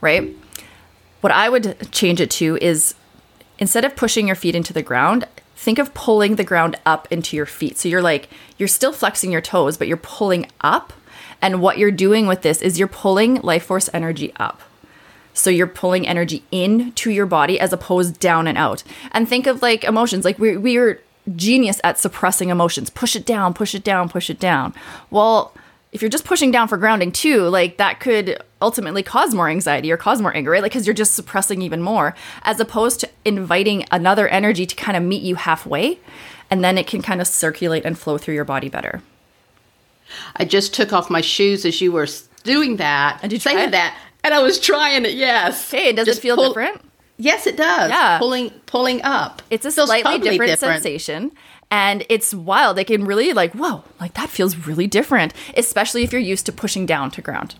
Right? 0.00 0.34
What 1.22 1.32
I 1.32 1.48
would 1.48 1.90
change 1.90 2.20
it 2.20 2.30
to 2.32 2.56
is 2.60 2.94
instead 3.58 3.84
of 3.84 3.96
pushing 3.96 4.26
your 4.28 4.36
feet 4.36 4.54
into 4.54 4.72
the 4.72 4.82
ground, 4.82 5.26
think 5.56 5.78
of 5.80 5.92
pulling 5.92 6.36
the 6.36 6.44
ground 6.44 6.76
up 6.86 7.08
into 7.10 7.36
your 7.36 7.46
feet. 7.46 7.78
So 7.78 7.88
you're 7.88 8.02
like 8.02 8.28
you're 8.58 8.68
still 8.68 8.92
flexing 8.92 9.32
your 9.32 9.40
toes, 9.40 9.76
but 9.76 9.88
you're 9.88 9.96
pulling 9.96 10.46
up 10.60 10.92
and 11.42 11.60
what 11.60 11.78
you're 11.78 11.90
doing 11.90 12.26
with 12.28 12.42
this 12.42 12.62
is 12.62 12.78
you're 12.78 12.86
pulling 12.86 13.40
life 13.42 13.64
force 13.64 13.90
energy 13.92 14.32
up. 14.36 14.62
So 15.34 15.50
you're 15.50 15.66
pulling 15.66 16.06
energy 16.06 16.42
into 16.50 17.10
your 17.10 17.26
body 17.26 17.60
as 17.60 17.72
opposed 17.72 18.18
down 18.20 18.46
and 18.46 18.56
out. 18.56 18.82
And 19.12 19.28
think 19.28 19.46
of 19.46 19.60
like 19.60 19.84
emotions. 19.84 20.24
Like 20.24 20.38
we 20.38 20.56
we 20.56 20.78
are 20.78 21.00
genius 21.36 21.80
at 21.84 21.98
suppressing 21.98 22.48
emotions. 22.48 22.88
Push 22.88 23.16
it 23.16 23.26
down, 23.26 23.52
push 23.52 23.74
it 23.74 23.84
down, 23.84 24.08
push 24.08 24.30
it 24.30 24.38
down. 24.38 24.74
Well, 25.10 25.52
if 25.92 26.02
you're 26.02 26.10
just 26.10 26.24
pushing 26.24 26.50
down 26.50 26.66
for 26.66 26.76
grounding 26.76 27.12
too, 27.12 27.42
like 27.42 27.76
that 27.76 28.00
could 28.00 28.42
ultimately 28.60 29.02
cause 29.02 29.34
more 29.34 29.48
anxiety 29.48 29.92
or 29.92 29.96
cause 29.96 30.20
more 30.20 30.34
anger, 30.34 30.50
right? 30.50 30.62
Like 30.62 30.72
because 30.72 30.86
you're 30.86 30.94
just 30.94 31.14
suppressing 31.14 31.62
even 31.62 31.82
more, 31.82 32.16
as 32.42 32.58
opposed 32.58 33.00
to 33.00 33.10
inviting 33.24 33.84
another 33.92 34.26
energy 34.28 34.66
to 34.66 34.74
kind 34.74 34.96
of 34.96 35.02
meet 35.02 35.22
you 35.22 35.36
halfway, 35.36 36.00
and 36.50 36.64
then 36.64 36.78
it 36.78 36.86
can 36.86 37.00
kind 37.00 37.20
of 37.20 37.28
circulate 37.28 37.84
and 37.84 37.98
flow 37.98 38.18
through 38.18 38.34
your 38.34 38.44
body 38.44 38.68
better. 38.68 39.02
I 40.36 40.44
just 40.44 40.74
took 40.74 40.92
off 40.92 41.10
my 41.10 41.20
shoes 41.20 41.64
as 41.64 41.80
you 41.80 41.92
were 41.92 42.08
doing 42.42 42.76
that. 42.76 43.20
And 43.22 43.30
did 43.30 43.36
you 43.36 43.40
saying 43.40 43.70
that, 43.70 43.96
and 44.24 44.34
I 44.34 44.42
was 44.42 44.58
trying 44.58 45.04
it. 45.04 45.14
Yes. 45.14 45.70
Hey, 45.70 45.92
does 45.92 46.06
just 46.06 46.18
it 46.18 46.22
feel 46.22 46.36
pull, 46.36 46.48
different? 46.48 46.80
Yes, 47.16 47.46
it 47.46 47.56
does. 47.56 47.90
Yeah, 47.90 48.18
pulling 48.18 48.50
pulling 48.66 49.02
up. 49.02 49.42
It's 49.50 49.64
a 49.64 49.70
slightly 49.70 50.02
totally 50.02 50.30
different, 50.30 50.50
different 50.50 50.82
sensation. 50.82 51.30
And 51.70 52.04
it's 52.08 52.32
wild. 52.34 52.78
It 52.78 52.86
can 52.86 53.04
really 53.04 53.32
like, 53.32 53.52
whoa, 53.52 53.84
like 53.98 54.14
that 54.14 54.30
feels 54.30 54.56
really 54.56 54.86
different, 54.86 55.32
especially 55.56 56.04
if 56.04 56.12
you're 56.12 56.20
used 56.20 56.46
to 56.46 56.52
pushing 56.52 56.86
down 56.86 57.10
to 57.12 57.22
ground. 57.22 57.54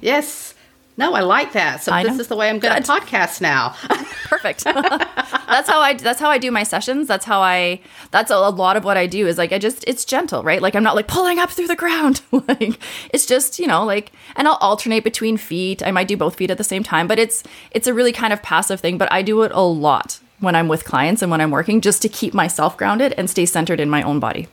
Yes. 0.00 0.54
No, 0.98 1.12
I 1.12 1.20
like 1.20 1.52
that. 1.52 1.82
So 1.82 1.92
this 2.02 2.18
is 2.18 2.28
the 2.28 2.36
way 2.36 2.48
I'm 2.48 2.58
going 2.58 2.82
to 2.82 2.90
podcast 2.90 3.42
now. 3.42 3.74
Perfect. 4.24 4.64
that's 4.64 5.68
how 5.68 5.80
I 5.80 5.92
that's 5.94 6.18
how 6.18 6.30
I 6.30 6.38
do 6.38 6.50
my 6.50 6.62
sessions. 6.62 7.06
That's 7.06 7.26
how 7.26 7.40
I 7.40 7.80
that's 8.12 8.30
a, 8.30 8.48
lot 8.48 8.78
of 8.78 8.84
what 8.84 8.96
I 8.96 9.06
do 9.06 9.26
is 9.26 9.36
like 9.36 9.52
I 9.52 9.58
just 9.58 9.84
it's 9.86 10.06
gentle, 10.06 10.42
right? 10.42 10.62
Like 10.62 10.74
I'm 10.74 10.82
not 10.82 10.96
like 10.96 11.06
pulling 11.06 11.38
up 11.38 11.50
through 11.50 11.66
the 11.66 11.76
ground. 11.76 12.22
like 12.32 12.80
it's 13.12 13.26
just, 13.26 13.58
you 13.58 13.66
know, 13.66 13.84
like 13.84 14.12
and 14.36 14.48
I'll 14.48 14.56
alternate 14.56 15.04
between 15.04 15.36
feet. 15.36 15.82
I 15.86 15.90
might 15.90 16.08
do 16.08 16.16
both 16.16 16.36
feet 16.36 16.50
at 16.50 16.56
the 16.56 16.64
same 16.64 16.82
time, 16.82 17.06
but 17.06 17.18
it's 17.18 17.42
it's 17.72 17.86
a 17.86 17.92
really 17.92 18.12
kind 18.12 18.32
of 18.32 18.42
passive 18.42 18.80
thing, 18.80 18.96
but 18.96 19.12
I 19.12 19.20
do 19.20 19.42
it 19.42 19.52
a 19.52 19.60
lot 19.60 20.18
when 20.40 20.54
I'm 20.54 20.68
with 20.68 20.84
clients 20.86 21.20
and 21.20 21.30
when 21.30 21.42
I'm 21.42 21.50
working 21.50 21.82
just 21.82 22.00
to 22.02 22.08
keep 22.08 22.32
myself 22.32 22.76
grounded 22.76 23.14
and 23.18 23.28
stay 23.28 23.44
centered 23.44 23.80
in 23.80 23.90
my 23.90 24.02
own 24.02 24.18
body. 24.18 24.48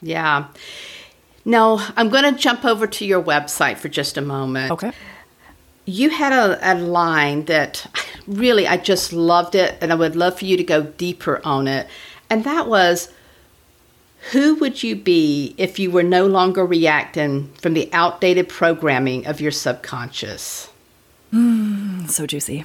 Yeah. 0.00 0.48
Now, 1.44 1.86
I'm 1.96 2.08
going 2.08 2.22
to 2.22 2.38
jump 2.38 2.64
over 2.64 2.86
to 2.86 3.04
your 3.04 3.22
website 3.22 3.78
for 3.78 3.88
just 3.88 4.16
a 4.16 4.20
moment. 4.20 4.70
Okay 4.70 4.92
you 5.84 6.10
had 6.10 6.32
a, 6.32 6.72
a 6.72 6.74
line 6.74 7.46
that 7.46 7.86
really 8.26 8.66
I 8.66 8.76
just 8.76 9.12
loved 9.12 9.54
it, 9.54 9.76
and 9.80 9.92
I 9.92 9.94
would 9.94 10.16
love 10.16 10.38
for 10.38 10.44
you 10.44 10.56
to 10.56 10.64
go 10.64 10.82
deeper 10.82 11.40
on 11.44 11.68
it. 11.68 11.86
And 12.30 12.44
that 12.44 12.68
was 12.68 13.08
who 14.30 14.54
would 14.56 14.82
you 14.82 14.94
be 14.94 15.54
if 15.58 15.78
you 15.78 15.90
were 15.90 16.04
no 16.04 16.26
longer 16.26 16.64
reacting 16.64 17.52
from 17.54 17.74
the 17.74 17.90
outdated 17.92 18.48
programming 18.48 19.26
of 19.26 19.40
your 19.40 19.50
subconscious? 19.50 20.68
Mm, 21.32 22.08
so 22.08 22.26
juicy. 22.26 22.60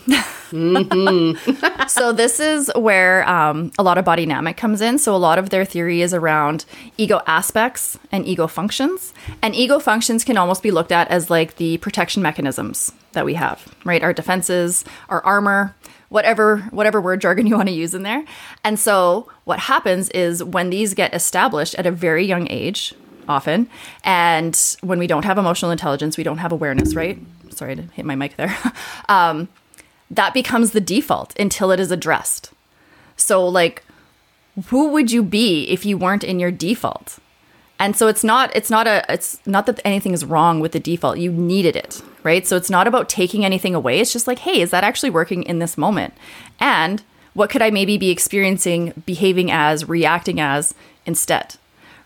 mm-hmm. 0.51 1.87
so 1.87 2.11
this 2.11 2.39
is 2.39 2.69
where 2.75 3.27
um, 3.27 3.71
a 3.79 3.83
lot 3.83 3.97
of 3.97 4.05
Bodynamic 4.05 4.57
comes 4.57 4.81
in. 4.81 4.99
So 4.99 5.15
a 5.15 5.17
lot 5.17 5.39
of 5.39 5.49
their 5.49 5.65
theory 5.65 6.01
is 6.01 6.13
around 6.13 6.65
ego 6.97 7.21
aspects 7.25 7.97
and 8.11 8.25
ego 8.25 8.45
functions. 8.45 9.13
And 9.41 9.55
ego 9.55 9.79
functions 9.79 10.23
can 10.23 10.37
almost 10.37 10.61
be 10.61 10.69
looked 10.69 10.91
at 10.91 11.07
as 11.07 11.29
like 11.29 11.55
the 11.55 11.77
protection 11.77 12.21
mechanisms 12.21 12.91
that 13.17 13.25
we 13.25 13.33
have, 13.33 13.67
right? 13.83 14.03
Our 14.03 14.13
defenses, 14.13 14.85
our 15.09 15.23
armor, 15.25 15.75
whatever 16.09 16.59
whatever 16.69 17.01
word 17.01 17.19
jargon 17.19 17.47
you 17.47 17.55
want 17.55 17.67
to 17.67 17.73
use 17.73 17.93
in 17.93 18.03
there. 18.03 18.23
And 18.63 18.79
so 18.79 19.29
what 19.43 19.59
happens 19.59 20.09
is 20.09 20.43
when 20.43 20.69
these 20.69 20.93
get 20.93 21.13
established 21.13 21.75
at 21.75 21.85
a 21.85 21.91
very 21.91 22.25
young 22.25 22.47
age, 22.49 22.93
often, 23.27 23.69
and 24.03 24.57
when 24.81 24.99
we 24.99 25.07
don't 25.07 25.25
have 25.25 25.37
emotional 25.37 25.71
intelligence, 25.71 26.17
we 26.17 26.23
don't 26.23 26.37
have 26.37 26.51
awareness, 26.51 26.95
right? 26.95 27.19
sorry 27.49 27.75
to 27.75 27.81
hit 27.81 28.05
my 28.05 28.15
mic 28.15 28.37
there, 28.37 28.55
um, 29.09 29.49
that 30.11 30.33
becomes 30.33 30.71
the 30.71 30.79
default 30.79 31.37
until 31.39 31.71
it 31.71 31.79
is 31.79 31.91
addressed. 31.91 32.51
So, 33.17 33.45
like, 33.45 33.83
who 34.67 34.89
would 34.89 35.11
you 35.11 35.23
be 35.23 35.63
if 35.63 35.85
you 35.85 35.97
weren't 35.97 36.23
in 36.23 36.39
your 36.39 36.51
default? 36.51 37.17
And 37.79 37.95
so 37.95 38.07
it's 38.07 38.23
not 38.23 38.55
it's 38.55 38.69
not 38.69 38.87
a 38.87 39.05
it's 39.07 39.39
not 39.45 39.65
that 39.67 39.79
anything 39.85 40.13
is 40.13 40.25
wrong 40.25 40.59
with 40.59 40.71
the 40.71 40.79
default. 40.79 41.19
You 41.19 41.31
needed 41.31 41.75
it, 41.75 42.01
right? 42.23 42.45
So 42.45 42.55
it's 42.55 42.69
not 42.69 42.87
about 42.87 43.09
taking 43.09 43.45
anything 43.45 43.75
away. 43.75 43.99
It's 43.99 44.13
just 44.13 44.27
like, 44.27 44.39
hey, 44.39 44.61
is 44.61 44.71
that 44.71 44.83
actually 44.83 45.11
working 45.11 45.43
in 45.43 45.59
this 45.59 45.77
moment? 45.77 46.13
And 46.59 47.03
what 47.33 47.51
could 47.51 47.61
I 47.61 47.69
maybe 47.69 47.97
be 47.97 48.09
experiencing, 48.09 49.03
behaving 49.05 49.51
as, 49.51 49.87
reacting 49.87 50.39
as 50.39 50.73
instead? 51.05 51.55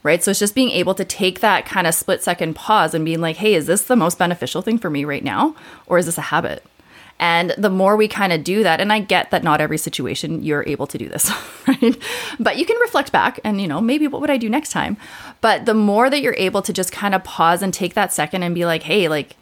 Right? 0.04 0.22
So 0.22 0.32
it's 0.32 0.40
just 0.40 0.56
being 0.56 0.72
able 0.72 0.96
to 0.96 1.06
take 1.06 1.40
that 1.40 1.66
kind 1.66 1.88
of 1.88 1.94
split 1.94 2.24
second 2.24 2.56
pause 2.56 2.94
and 2.94 3.06
being 3.06 3.22
like, 3.22 3.38
hey, 3.38 3.54
is 3.54 3.68
this 3.68 3.84
the 3.84 3.96
most 3.96 4.18
beneficial 4.18 4.62
thing 4.62 4.78
for 4.78 4.90
me 4.90 5.06
right 5.06 5.24
now? 5.24 5.56
Or 5.86 6.00
is 6.00 6.08
this 6.08 6.18
a 6.18 6.22
habit? 6.22 6.66
And 7.22 7.54
the 7.56 7.70
more 7.70 7.96
we 7.96 8.08
kind 8.08 8.34
of 8.34 8.44
do 8.44 8.64
that, 8.64 8.82
and 8.82 8.92
I 8.92 9.00
get 9.00 9.30
that 9.30 9.44
not 9.44 9.62
every 9.62 9.78
situation 9.78 10.44
you're 10.44 10.64
able 10.68 10.88
to 10.88 10.98
do 10.98 11.08
this, 11.08 11.32
right? 11.68 11.96
But 12.40 12.58
you 12.58 12.66
can 12.66 12.78
reflect 12.78 13.12
back 13.12 13.40
and, 13.44 13.62
you 13.62 13.68
know, 13.68 13.80
maybe 13.80 14.08
what 14.08 14.22
would 14.22 14.32
I 14.32 14.38
do 14.38 14.50
next 14.50 14.72
time? 14.72 14.98
But 15.40 15.68
the 15.68 15.76
more 15.76 16.10
that 16.10 16.24
you're 16.24 16.36
able 16.40 16.64
to 16.64 16.74
just 16.74 16.92
kind 16.92 17.14
of 17.14 17.24
pause 17.24 17.62
and 17.62 17.72
take 17.72 17.94
that 17.94 18.12
second 18.12 18.42
and 18.42 18.56
be 18.56 18.66
like, 18.66 18.84
hey, 18.84 19.08
like, 19.08 19.36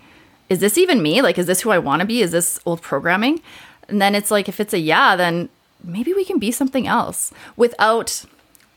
is 0.50 0.60
this 0.60 0.78
even 0.78 1.02
me? 1.02 1.22
Like, 1.22 1.38
is 1.38 1.46
this 1.46 1.62
who 1.62 1.70
I 1.70 1.78
want 1.78 2.02
to 2.02 2.06
be? 2.06 2.22
Is 2.22 2.32
this 2.32 2.60
old 2.66 2.82
programming? 2.82 3.42
And 3.88 4.02
then 4.02 4.14
it's 4.14 4.30
like, 4.30 4.50
if 4.50 4.60
it's 4.60 4.74
a 4.74 4.80
yeah, 4.80 5.16
then 5.16 5.48
maybe 5.82 6.14
we 6.14 6.26
can 6.26 6.38
be 6.38 6.52
something 6.52 6.86
else 6.86 7.32
without, 7.56 8.26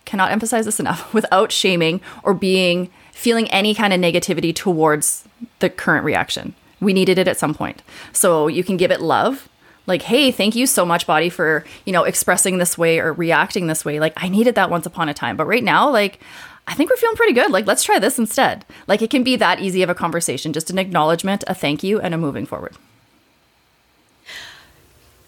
cannot 0.05 0.31
emphasize 0.31 0.65
this 0.65 0.79
enough, 0.79 1.13
without 1.15 1.51
shaming 1.51 2.01
or 2.23 2.35
being, 2.35 2.89
feeling 3.11 3.51
any 3.51 3.75
kind 3.75 3.93
of 3.93 3.99
negativity 3.99 4.55
towards 4.55 5.25
the 5.59 5.69
current 5.69 6.05
reaction 6.05 6.55
we 6.83 6.93
needed 6.93 7.17
it 7.17 7.29
at 7.29 7.39
some 7.39 7.55
point. 7.55 7.83
So 8.13 8.49
you 8.49 8.63
can 8.63 8.77
give 8.77 8.91
it 8.91 9.01
love. 9.01 9.49
Like, 9.87 10.03
hey, 10.03 10.31
thank 10.31 10.55
you 10.55 10.67
so 10.67 10.85
much, 10.85 11.07
body, 11.07 11.29
for, 11.29 11.65
you 11.85 11.93
know, 11.93 12.05
expressing 12.05 12.59
this 12.59 12.79
way 12.79 12.99
or 13.01 13.13
reacting 13.13 13.67
this 13.67 13.85
way. 13.85 13.99
Like, 13.99 14.13
I 14.17 14.29
needed 14.29 14.55
that 14.55 14.71
once 14.71 14.87
upon 14.87 15.09
a 15.09 15.15
time. 15.15 15.37
But 15.37 15.47
right 15.47 15.65
now, 15.65 15.91
like, 15.91 16.21
I 16.69 16.75
think 16.75 16.89
we're 16.91 16.97
feeling 16.97 17.17
pretty 17.17 17.33
good. 17.33 17.51
Like, 17.51 17.67
let's 17.67 17.83
try 17.83 17.99
this 17.99 18.19
instead. 18.19 18.65
Like, 18.87 19.03
it 19.03 19.11
can 19.11 19.25
be 19.25 19.35
that 19.37 19.61
easy 19.61 19.83
of 19.83 19.91
a 19.91 19.95
conversation, 19.95 20.53
just 20.53 20.71
an 20.71 20.79
acknowledgement, 20.79 21.43
a 21.49 21.55
thank 21.55 21.83
you, 21.83 22.01
and 22.01 22.15
a 22.15 22.19
moving 22.19 22.47
forward. 22.47 22.77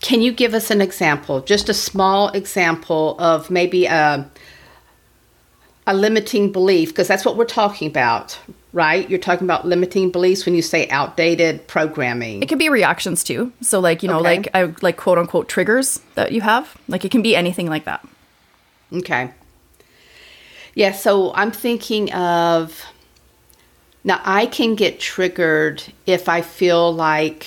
Can 0.01 0.23
you 0.23 0.33
give 0.33 0.55
us 0.55 0.71
an 0.71 0.81
example, 0.81 1.41
just 1.41 1.69
a 1.69 1.75
small 1.75 2.29
example 2.29 3.19
of 3.19 3.51
maybe 3.51 3.87
a, 3.87 4.31
a 5.87 5.95
limiting 5.95 6.53
belief? 6.53 6.91
Because 6.91 7.09
that's 7.09 7.25
what 7.25 7.37
we're 7.37 7.45
talking 7.45 7.89
about, 7.89 8.39
right? 8.73 9.09
You're 9.09 9.19
talking 9.19 9.47
about 9.47 9.67
limiting 9.67 10.11
beliefs 10.11 10.47
when 10.47 10.55
you 10.55 10.63
say 10.63 10.89
outdated 10.89 11.67
programming. 11.67 12.43
It 12.43 12.49
could 12.49 12.59
be 12.59 12.69
reactions 12.69 13.23
too. 13.25 13.53
So 13.61 13.81
like, 13.81 14.03
you 14.03 14.09
know, 14.09 14.21
okay. 14.21 14.37
like 14.37 14.49
I 14.55 14.75
like 14.83 14.97
quote 14.97 15.19
unquote 15.19 15.49
triggers 15.49 16.01
that 16.15 16.33
you 16.33 16.41
have. 16.41 16.77
Like 16.89 17.05
it 17.05 17.11
can 17.11 17.23
be 17.23 17.37
anything 17.37 17.69
like 17.69 17.85
that. 17.85 18.07
Okay. 18.93 19.31
Yeah, 20.75 20.93
so 20.93 21.33
I'm 21.35 21.53
thinking 21.53 22.13
of 22.13 22.85
now 24.03 24.21
I 24.25 24.47
can 24.47 24.75
get 24.75 24.99
triggered 24.99 25.83
if 26.07 26.29
I 26.29 26.41
feel 26.41 26.93
like 26.93 27.47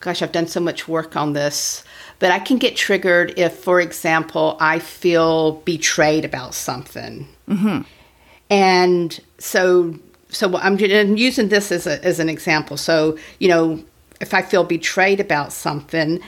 gosh, 0.00 0.20
I've 0.20 0.32
done 0.32 0.46
so 0.46 0.60
much 0.60 0.86
work 0.86 1.16
on 1.16 1.32
this. 1.32 1.82
But 2.24 2.30
I 2.30 2.38
can 2.38 2.56
get 2.56 2.74
triggered 2.74 3.38
if, 3.38 3.52
for 3.52 3.82
example, 3.82 4.56
I 4.58 4.78
feel 4.78 5.56
betrayed 5.66 6.24
about 6.24 6.54
something. 6.54 7.28
Mm-hmm. 7.46 7.82
And 8.48 9.20
so, 9.36 9.98
so 10.30 10.56
I'm 10.56 10.78
using 10.78 11.50
this 11.50 11.70
as, 11.70 11.86
a, 11.86 12.02
as 12.02 12.20
an 12.20 12.30
example. 12.30 12.78
So, 12.78 13.18
you 13.40 13.48
know, 13.48 13.84
if 14.22 14.32
I 14.32 14.40
feel 14.40 14.64
betrayed 14.64 15.20
about 15.20 15.52
something, 15.52 16.18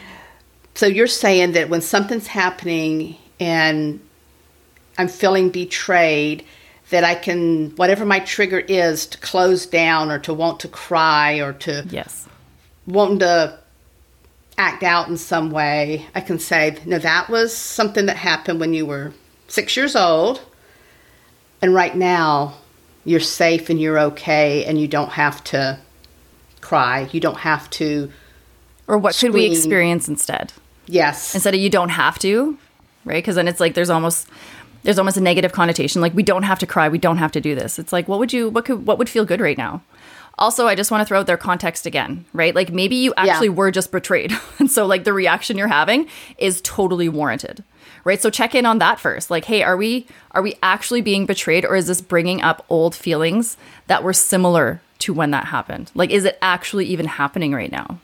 so 0.74 0.85
you're 0.85 1.06
saying 1.06 1.52
that 1.52 1.70
when 1.70 1.80
something's 1.80 2.26
happening 2.26 3.16
and 3.40 3.98
I'm 4.98 5.09
feeling 5.09 5.48
betrayed, 5.48 6.44
that 6.90 7.04
I 7.04 7.14
can, 7.14 7.70
whatever 7.76 8.04
my 8.04 8.20
trigger 8.20 8.59
is, 8.59 9.06
to 9.06 9.18
close 9.20 9.64
down 9.64 10.11
or 10.11 10.18
to 10.18 10.35
want 10.35 10.61
to 10.61 10.68
cry 10.68 11.40
or 11.40 11.54
to 11.54 11.87
yes, 11.88 12.28
wanting 12.87 13.20
to 13.20 13.59
act 14.58 14.82
out 14.82 15.08
in 15.08 15.16
some 15.16 15.50
way, 15.50 16.06
I 16.14 16.20
can 16.20 16.38
say, 16.38 16.78
no, 16.86 16.98
that 16.98 17.28
was 17.28 17.56
something 17.56 18.06
that 18.06 18.16
happened 18.16 18.60
when 18.60 18.72
you 18.72 18.86
were 18.86 19.12
six 19.48 19.76
years 19.76 19.94
old. 19.94 20.42
And 21.62 21.74
right 21.74 21.94
now, 21.94 22.54
you're 23.04 23.20
safe 23.20 23.70
and 23.70 23.80
you're 23.80 23.98
okay, 23.98 24.64
and 24.64 24.80
you 24.80 24.88
don't 24.88 25.10
have 25.10 25.42
to 25.44 25.78
cry. 26.60 27.08
You 27.12 27.20
don't 27.20 27.38
have 27.38 27.70
to. 27.70 28.10
Or 28.88 28.98
what 28.98 29.14
scream. 29.14 29.32
could 29.32 29.38
we 29.38 29.46
experience 29.46 30.08
instead? 30.08 30.52
Yes. 30.86 31.34
Instead 31.34 31.54
of 31.54 31.60
you 31.60 31.70
don't 31.70 31.88
have 31.90 32.18
to, 32.20 32.58
right? 33.04 33.22
Because 33.22 33.36
then 33.36 33.48
it's 33.48 33.60
like 33.60 33.74
there's 33.74 33.90
almost 33.90 34.28
there's 34.82 34.98
almost 34.98 35.16
a 35.16 35.20
negative 35.20 35.52
connotation. 35.52 36.00
Like 36.00 36.14
we 36.14 36.22
don't 36.22 36.44
have 36.44 36.58
to 36.60 36.66
cry. 36.66 36.88
We 36.88 36.98
don't 36.98 37.18
have 37.18 37.32
to 37.32 37.40
do 37.40 37.54
this. 37.54 37.78
It's 37.78 37.92
like 37.92 38.08
what 38.08 38.18
would 38.18 38.32
you 38.32 38.50
what 38.50 38.64
could 38.64 38.86
what 38.86 38.98
would 38.98 39.08
feel 39.08 39.24
good 39.24 39.40
right 39.40 39.58
now? 39.58 39.82
Also, 40.38 40.66
I 40.66 40.75
just 40.75 40.90
want 40.90 41.01
to 41.01 41.07
throw 41.07 41.20
out 41.20 41.27
their 41.27 41.38
context 41.38 41.87
again, 41.87 42.27
right? 42.33 42.55
Like 42.55 42.70
maybe 42.70 42.96
you 42.96 43.14
actually 43.16 43.49
yeah. 43.49 43.55
were 43.55 43.70
just 43.70 43.90
betrayed. 43.90 44.33
and 44.59 44.70
so 44.70 44.85
like 44.87 45.05
the 45.05 45.12
reaction 45.12 45.57
you're 45.57 45.68
having 45.68 46.09
is 46.38 46.61
totally 46.62 47.09
warranted. 47.09 47.64
Right? 48.05 48.20
So 48.20 48.31
check 48.31 48.55
in 48.55 48.66
on 48.66 48.79
that 48.79 49.01
first. 49.01 49.31
Like, 49.31 49.46
hey, 49.46 49.62
are 49.62 49.77
we 49.77 50.07
are 50.31 50.42
we 50.42 50.55
actually 50.62 51.01
being 51.01 51.27
betrayed 51.27 51.64
or 51.64 51.75
is 51.75 51.88
this 51.88 52.01
bringing 52.01 52.40
up 52.40 52.64
old 52.68 52.94
feelings 52.94 53.57
that 53.88 54.05
were 54.05 54.12
similar 54.12 54.81
to 55.01 55.12
when 55.12 55.33
that 55.33 55.46
happened? 55.46 55.90
Like 55.94 56.11
is 56.11 56.25
it 56.25 56.38
actually 56.40 56.87
even 56.87 57.07
happening 57.07 57.53
right 57.53 57.72
now? 57.72 57.99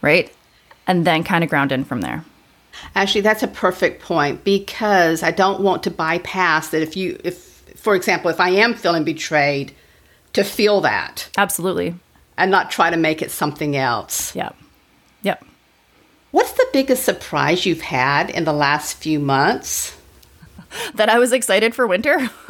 Right? 0.00 0.32
And 0.86 1.04
then 1.04 1.24
kind 1.24 1.42
of 1.44 1.50
ground 1.50 1.72
in 1.72 1.84
from 1.84 2.00
there. 2.00 2.24
Actually, 2.94 3.22
that's 3.22 3.42
a 3.42 3.48
perfect 3.48 4.02
point 4.02 4.44
because 4.44 5.22
I 5.22 5.32
don't 5.32 5.60
want 5.60 5.82
to 5.84 5.90
bypass 5.90 6.68
that 6.68 6.82
if 6.82 6.96
you 6.96 7.18
if 7.24 7.44
for 7.76 7.94
example, 7.94 8.30
if 8.30 8.40
I 8.40 8.50
am 8.50 8.74
feeling 8.74 9.04
betrayed, 9.04 9.74
to 10.36 10.44
feel 10.44 10.82
that. 10.82 11.28
Absolutely. 11.36 11.94
And 12.38 12.50
not 12.50 12.70
try 12.70 12.90
to 12.90 12.96
make 12.96 13.22
it 13.22 13.30
something 13.30 13.74
else. 13.74 14.36
Yep. 14.36 14.54
Yep. 15.22 15.44
What's 16.30 16.52
the 16.52 16.66
biggest 16.72 17.04
surprise 17.04 17.64
you've 17.64 17.80
had 17.80 18.28
in 18.28 18.44
the 18.44 18.52
last 18.52 18.98
few 18.98 19.18
months? 19.18 19.96
that 20.94 21.08
I 21.08 21.18
was 21.18 21.32
excited 21.32 21.74
for 21.74 21.86
winter. 21.86 22.16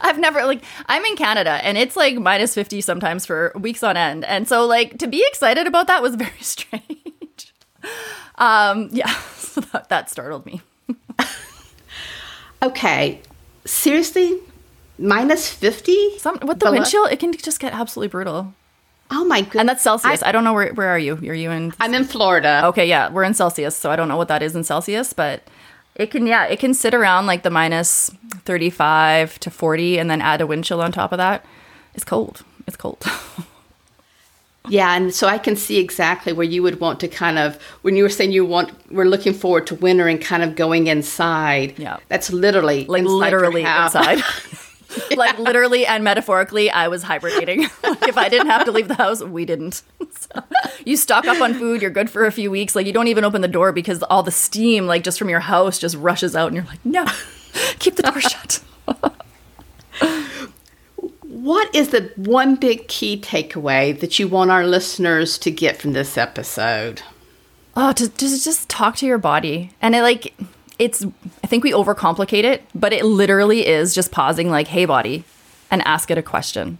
I've 0.00 0.18
never 0.18 0.44
like 0.44 0.62
I'm 0.86 1.04
in 1.04 1.16
Canada 1.16 1.58
and 1.64 1.76
it's 1.76 1.96
like 1.96 2.16
minus 2.16 2.54
50 2.54 2.80
sometimes 2.80 3.26
for 3.26 3.52
weeks 3.56 3.82
on 3.82 3.96
end. 3.96 4.24
And 4.24 4.46
so 4.46 4.66
like 4.66 4.98
to 4.98 5.08
be 5.08 5.24
excited 5.28 5.66
about 5.66 5.88
that 5.88 6.02
was 6.02 6.14
very 6.16 6.30
strange. 6.40 7.52
um 8.36 8.90
yeah, 8.92 9.12
so 9.36 9.60
that, 9.60 9.88
that 9.88 10.08
startled 10.08 10.46
me. 10.46 10.62
okay. 12.62 13.20
Seriously, 13.64 14.38
minus 14.98 15.48
50 15.48 16.18
Some, 16.18 16.38
with 16.42 16.60
the 16.60 16.70
wind 16.70 16.86
chill 16.86 17.04
it 17.06 17.18
can 17.18 17.32
just 17.32 17.60
get 17.60 17.72
absolutely 17.72 18.08
brutal. 18.08 18.54
Oh 19.10 19.24
my 19.24 19.42
goodness 19.42 19.60
and 19.60 19.68
that's 19.68 19.82
celsius. 19.82 20.22
I, 20.22 20.28
I, 20.28 20.32
don't 20.32 20.44
know 20.44 20.54
where, 20.54 20.72
where 20.72 20.88
are 20.88 20.98
you? 20.98 21.14
Are 21.16 21.34
you 21.34 21.50
in 21.50 21.72
i'm 21.80 21.94
in 21.94 22.04
florida. 22.04 22.62
Okay 22.66 22.86
yeah 22.88 23.10
we're 23.10 23.24
in 23.24 23.34
celsius 23.34 23.76
so 23.76 23.90
i 23.90 23.96
don't 23.96 24.08
know 24.08 24.16
what 24.16 24.28
that 24.28 24.42
is 24.42 24.54
in 24.54 24.64
celsius 24.64 25.12
but 25.12 25.42
it 25.94 26.10
can 26.10 26.26
yeah 26.26 26.46
it 26.46 26.58
can 26.58 26.74
sit 26.74 26.94
around 26.94 27.26
like 27.26 27.42
the 27.42 27.50
minus 27.50 28.10
35 28.44 29.38
to 29.40 29.50
40 29.50 29.98
and 29.98 30.10
then 30.10 30.20
add 30.20 30.40
a 30.40 30.46
wind 30.46 30.64
chill 30.64 30.80
on 30.80 30.92
top 30.92 31.12
of 31.12 31.18
that. 31.18 31.44
It's 31.94 32.04
cold. 32.04 32.44
It's 32.66 32.76
cold. 32.76 33.04
Yeah, 34.68 34.96
and 34.96 35.14
so 35.14 35.26
I 35.26 35.36
can 35.36 35.56
see 35.56 35.78
exactly 35.78 36.32
where 36.32 36.46
you 36.46 36.62
would 36.62 36.80
want 36.80 36.98
to 37.00 37.08
kind 37.08 37.38
of 37.38 37.60
when 37.82 37.96
you 37.96 38.02
were 38.02 38.08
saying 38.08 38.32
you 38.32 38.46
want 38.46 38.72
we're 38.90 39.04
looking 39.04 39.34
forward 39.34 39.66
to 39.66 39.74
winter 39.74 40.08
and 40.08 40.18
kind 40.20 40.42
of 40.42 40.56
going 40.56 40.86
inside. 40.86 41.78
Yeah, 41.78 41.98
that's 42.08 42.32
literally 42.32 42.86
like 42.86 43.02
inside 43.02 43.14
literally 43.14 43.60
inside. 43.60 44.22
like 45.16 45.38
literally 45.38 45.86
and 45.86 46.04
metaphorically, 46.04 46.70
I 46.70 46.88
was 46.88 47.02
hibernating. 47.02 47.62
like 47.82 48.08
if 48.08 48.16
I 48.16 48.28
didn't 48.28 48.48
have 48.48 48.64
to 48.64 48.72
leave 48.72 48.88
the 48.88 48.94
house, 48.94 49.22
we 49.22 49.44
didn't. 49.44 49.82
So, 50.16 50.42
you 50.84 50.96
stock 50.96 51.26
up 51.26 51.40
on 51.40 51.54
food, 51.54 51.82
you're 51.82 51.90
good 51.90 52.08
for 52.08 52.24
a 52.24 52.30
few 52.30 52.50
weeks. 52.50 52.76
Like 52.76 52.86
you 52.86 52.92
don't 52.92 53.08
even 53.08 53.24
open 53.24 53.42
the 53.42 53.48
door 53.48 53.72
because 53.72 54.02
all 54.04 54.22
the 54.22 54.30
steam, 54.30 54.86
like 54.86 55.02
just 55.02 55.18
from 55.18 55.28
your 55.28 55.40
house, 55.40 55.78
just 55.78 55.96
rushes 55.96 56.36
out, 56.36 56.46
and 56.46 56.56
you're 56.56 56.64
like, 56.64 56.84
no, 56.84 57.04
keep 57.78 57.96
the 57.96 58.04
door 58.04 58.20
shut. 58.20 58.60
what 61.22 61.74
is 61.74 61.88
the 61.88 62.12
one 62.16 62.54
big 62.54 62.86
key 62.86 63.20
takeaway 63.20 63.98
that 63.98 64.18
you 64.18 64.28
want 64.28 64.50
our 64.50 64.66
listeners 64.66 65.36
to 65.38 65.50
get 65.50 65.76
from 65.76 65.94
this 65.94 66.16
episode? 66.16 67.02
Oh, 67.76 67.92
to, 67.92 68.08
to 68.08 68.28
just 68.28 68.68
talk 68.68 68.96
to 68.96 69.06
your 69.06 69.18
body. 69.18 69.72
And 69.82 69.94
it 69.94 70.02
like 70.02 70.34
it's 70.78 71.04
I 71.42 71.46
think 71.46 71.64
we 71.64 71.72
overcomplicate 71.72 72.44
it, 72.44 72.64
but 72.74 72.92
it 72.92 73.04
literally 73.04 73.66
is 73.66 73.94
just 73.94 74.10
pausing 74.10 74.50
like, 74.50 74.68
"Hey 74.68 74.84
body," 74.84 75.24
and 75.70 75.82
ask 75.82 76.10
it 76.10 76.18
a 76.18 76.22
question. 76.22 76.78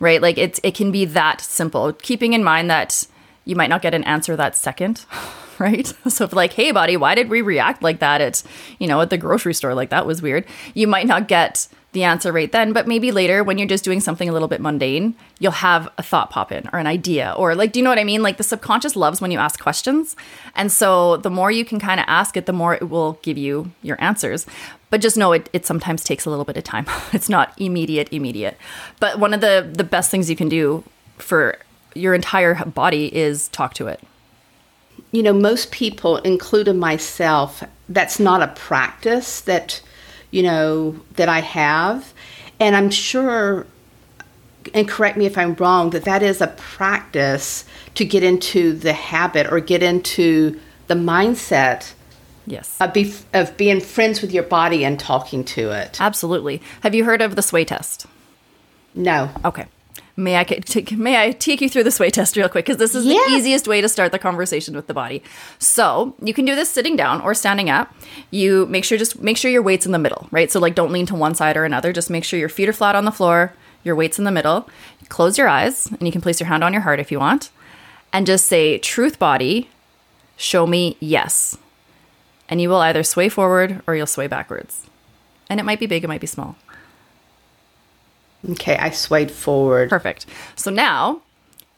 Right? 0.00 0.22
Like 0.22 0.38
it's 0.38 0.60
it 0.62 0.74
can 0.74 0.90
be 0.90 1.04
that 1.06 1.40
simple. 1.40 1.92
Keeping 1.92 2.32
in 2.32 2.44
mind 2.44 2.70
that 2.70 3.06
you 3.44 3.56
might 3.56 3.70
not 3.70 3.82
get 3.82 3.94
an 3.94 4.04
answer 4.04 4.36
that 4.36 4.56
second. 4.56 5.04
right? 5.58 5.92
So 6.08 6.24
if 6.24 6.32
like, 6.32 6.52
hey 6.52 6.72
body, 6.72 6.96
why 6.96 7.14
did 7.14 7.28
we 7.28 7.42
react 7.42 7.82
like 7.82 7.98
that 7.98 8.20
at, 8.20 8.42
you 8.78 8.86
know, 8.86 9.00
at 9.00 9.10
the 9.10 9.18
grocery 9.18 9.54
store? 9.54 9.74
Like 9.74 9.90
that 9.90 10.06
was 10.06 10.22
weird. 10.22 10.46
You 10.74 10.86
might 10.86 11.06
not 11.06 11.28
get 11.28 11.68
the 11.92 12.04
answer 12.04 12.32
right 12.32 12.52
then, 12.52 12.72
but 12.72 12.86
maybe 12.86 13.10
later 13.10 13.42
when 13.42 13.56
you're 13.56 13.66
just 13.66 13.84
doing 13.84 14.00
something 14.00 14.28
a 14.28 14.32
little 14.32 14.48
bit 14.48 14.60
mundane, 14.60 15.14
you'll 15.38 15.52
have 15.52 15.88
a 15.96 16.02
thought 16.02 16.28
pop 16.28 16.52
in 16.52 16.68
or 16.72 16.78
an 16.78 16.86
idea 16.86 17.34
or 17.36 17.54
like, 17.54 17.72
do 17.72 17.78
you 17.78 17.84
know 17.84 17.90
what 17.90 17.98
I 17.98 18.04
mean? 18.04 18.22
Like 18.22 18.36
the 18.36 18.42
subconscious 18.42 18.94
loves 18.94 19.20
when 19.20 19.30
you 19.30 19.38
ask 19.38 19.58
questions. 19.58 20.14
And 20.54 20.70
so 20.70 21.16
the 21.16 21.30
more 21.30 21.50
you 21.50 21.64
can 21.64 21.80
kind 21.80 21.98
of 21.98 22.04
ask 22.06 22.36
it, 22.36 22.44
the 22.44 22.52
more 22.52 22.74
it 22.74 22.90
will 22.90 23.18
give 23.22 23.38
you 23.38 23.70
your 23.82 24.00
answers. 24.02 24.44
But 24.90 25.00
just 25.00 25.16
know 25.16 25.32
it, 25.32 25.48
it 25.54 25.64
sometimes 25.64 26.04
takes 26.04 26.26
a 26.26 26.30
little 26.30 26.44
bit 26.44 26.56
of 26.56 26.64
time. 26.64 26.86
It's 27.12 27.30
not 27.30 27.58
immediate, 27.58 28.12
immediate. 28.12 28.58
But 29.00 29.18
one 29.18 29.32
of 29.32 29.40
the, 29.40 29.68
the 29.72 29.84
best 29.84 30.10
things 30.10 30.28
you 30.28 30.36
can 30.36 30.48
do 30.50 30.84
for 31.16 31.56
your 31.94 32.14
entire 32.14 32.54
body 32.66 33.14
is 33.14 33.48
talk 33.48 33.72
to 33.74 33.86
it. 33.86 34.00
You 35.10 35.22
know, 35.22 35.32
most 35.32 35.70
people, 35.70 36.18
including 36.18 36.78
myself, 36.78 37.64
that's 37.88 38.20
not 38.20 38.42
a 38.42 38.48
practice 38.48 39.40
that 39.42 39.80
you 40.30 40.42
know, 40.42 41.00
that 41.16 41.28
I 41.28 41.40
have. 41.40 42.12
And 42.60 42.74
I'm 42.76 42.90
sure, 42.90 43.66
and 44.74 44.88
correct 44.88 45.16
me 45.16 45.26
if 45.26 45.38
I'm 45.38 45.54
wrong, 45.54 45.90
that 45.90 46.04
that 46.04 46.22
is 46.22 46.40
a 46.40 46.48
practice 46.48 47.64
to 47.94 48.04
get 48.04 48.22
into 48.22 48.72
the 48.72 48.92
habit 48.92 49.50
or 49.50 49.60
get 49.60 49.82
into 49.82 50.60
the 50.86 50.94
mindset. 50.94 51.92
Yes. 52.46 52.76
Of, 52.80 52.92
be, 52.94 53.14
of 53.34 53.56
being 53.56 53.80
friends 53.80 54.22
with 54.22 54.32
your 54.32 54.42
body 54.42 54.84
and 54.84 54.98
talking 54.98 55.44
to 55.44 55.70
it. 55.70 56.00
Absolutely. 56.00 56.62
Have 56.82 56.94
you 56.94 57.04
heard 57.04 57.20
of 57.20 57.36
the 57.36 57.42
sway 57.42 57.64
test? 57.64 58.06
No. 58.94 59.30
Okay. 59.44 59.66
May 60.18 60.36
I 60.36 60.42
take, 60.42 60.90
may 60.98 61.22
I 61.22 61.30
take 61.30 61.60
you 61.60 61.68
through 61.68 61.84
the 61.84 61.92
sway 61.92 62.10
test 62.10 62.36
real 62.36 62.48
quick 62.48 62.64
because 62.66 62.78
this 62.78 62.96
is 62.96 63.04
the 63.04 63.14
easiest 63.30 63.68
way 63.68 63.80
to 63.80 63.88
start 63.88 64.10
the 64.10 64.18
conversation 64.18 64.74
with 64.74 64.88
the 64.88 64.92
body. 64.92 65.22
So 65.60 66.16
you 66.20 66.34
can 66.34 66.44
do 66.44 66.56
this 66.56 66.68
sitting 66.68 66.96
down 66.96 67.20
or 67.20 67.34
standing 67.34 67.70
up. 67.70 67.94
You 68.32 68.66
make 68.66 68.84
sure 68.84 68.98
just 68.98 69.22
make 69.22 69.36
sure 69.36 69.48
your 69.48 69.62
weight's 69.62 69.86
in 69.86 69.92
the 69.92 69.98
middle, 69.98 70.26
right? 70.32 70.50
So 70.50 70.58
like 70.58 70.74
don't 70.74 70.90
lean 70.90 71.06
to 71.06 71.14
one 71.14 71.36
side 71.36 71.56
or 71.56 71.64
another. 71.64 71.92
Just 71.92 72.10
make 72.10 72.24
sure 72.24 72.36
your 72.36 72.48
feet 72.48 72.68
are 72.68 72.72
flat 72.72 72.96
on 72.96 73.04
the 73.04 73.12
floor, 73.12 73.52
your 73.84 73.94
weight's 73.94 74.18
in 74.18 74.24
the 74.24 74.32
middle. 74.32 74.68
Close 75.08 75.38
your 75.38 75.46
eyes 75.46 75.86
and 75.86 76.02
you 76.02 76.10
can 76.10 76.20
place 76.20 76.40
your 76.40 76.48
hand 76.48 76.64
on 76.64 76.72
your 76.72 76.82
heart 76.82 76.98
if 76.98 77.12
you 77.12 77.20
want, 77.20 77.50
and 78.12 78.26
just 78.26 78.46
say, 78.46 78.76
"Truth 78.76 79.20
body, 79.20 79.70
show 80.36 80.66
me 80.66 80.96
yes," 80.98 81.56
and 82.48 82.60
you 82.60 82.68
will 82.68 82.80
either 82.80 83.04
sway 83.04 83.28
forward 83.28 83.82
or 83.86 83.94
you'll 83.94 84.08
sway 84.08 84.26
backwards. 84.26 84.84
And 85.48 85.60
it 85.60 85.62
might 85.62 85.78
be 85.78 85.86
big, 85.86 86.02
it 86.02 86.08
might 86.08 86.20
be 86.20 86.26
small. 86.26 86.56
Okay, 88.50 88.76
I 88.76 88.90
swayed 88.90 89.30
forward. 89.30 89.90
Perfect. 89.90 90.26
So 90.54 90.70
now, 90.70 91.22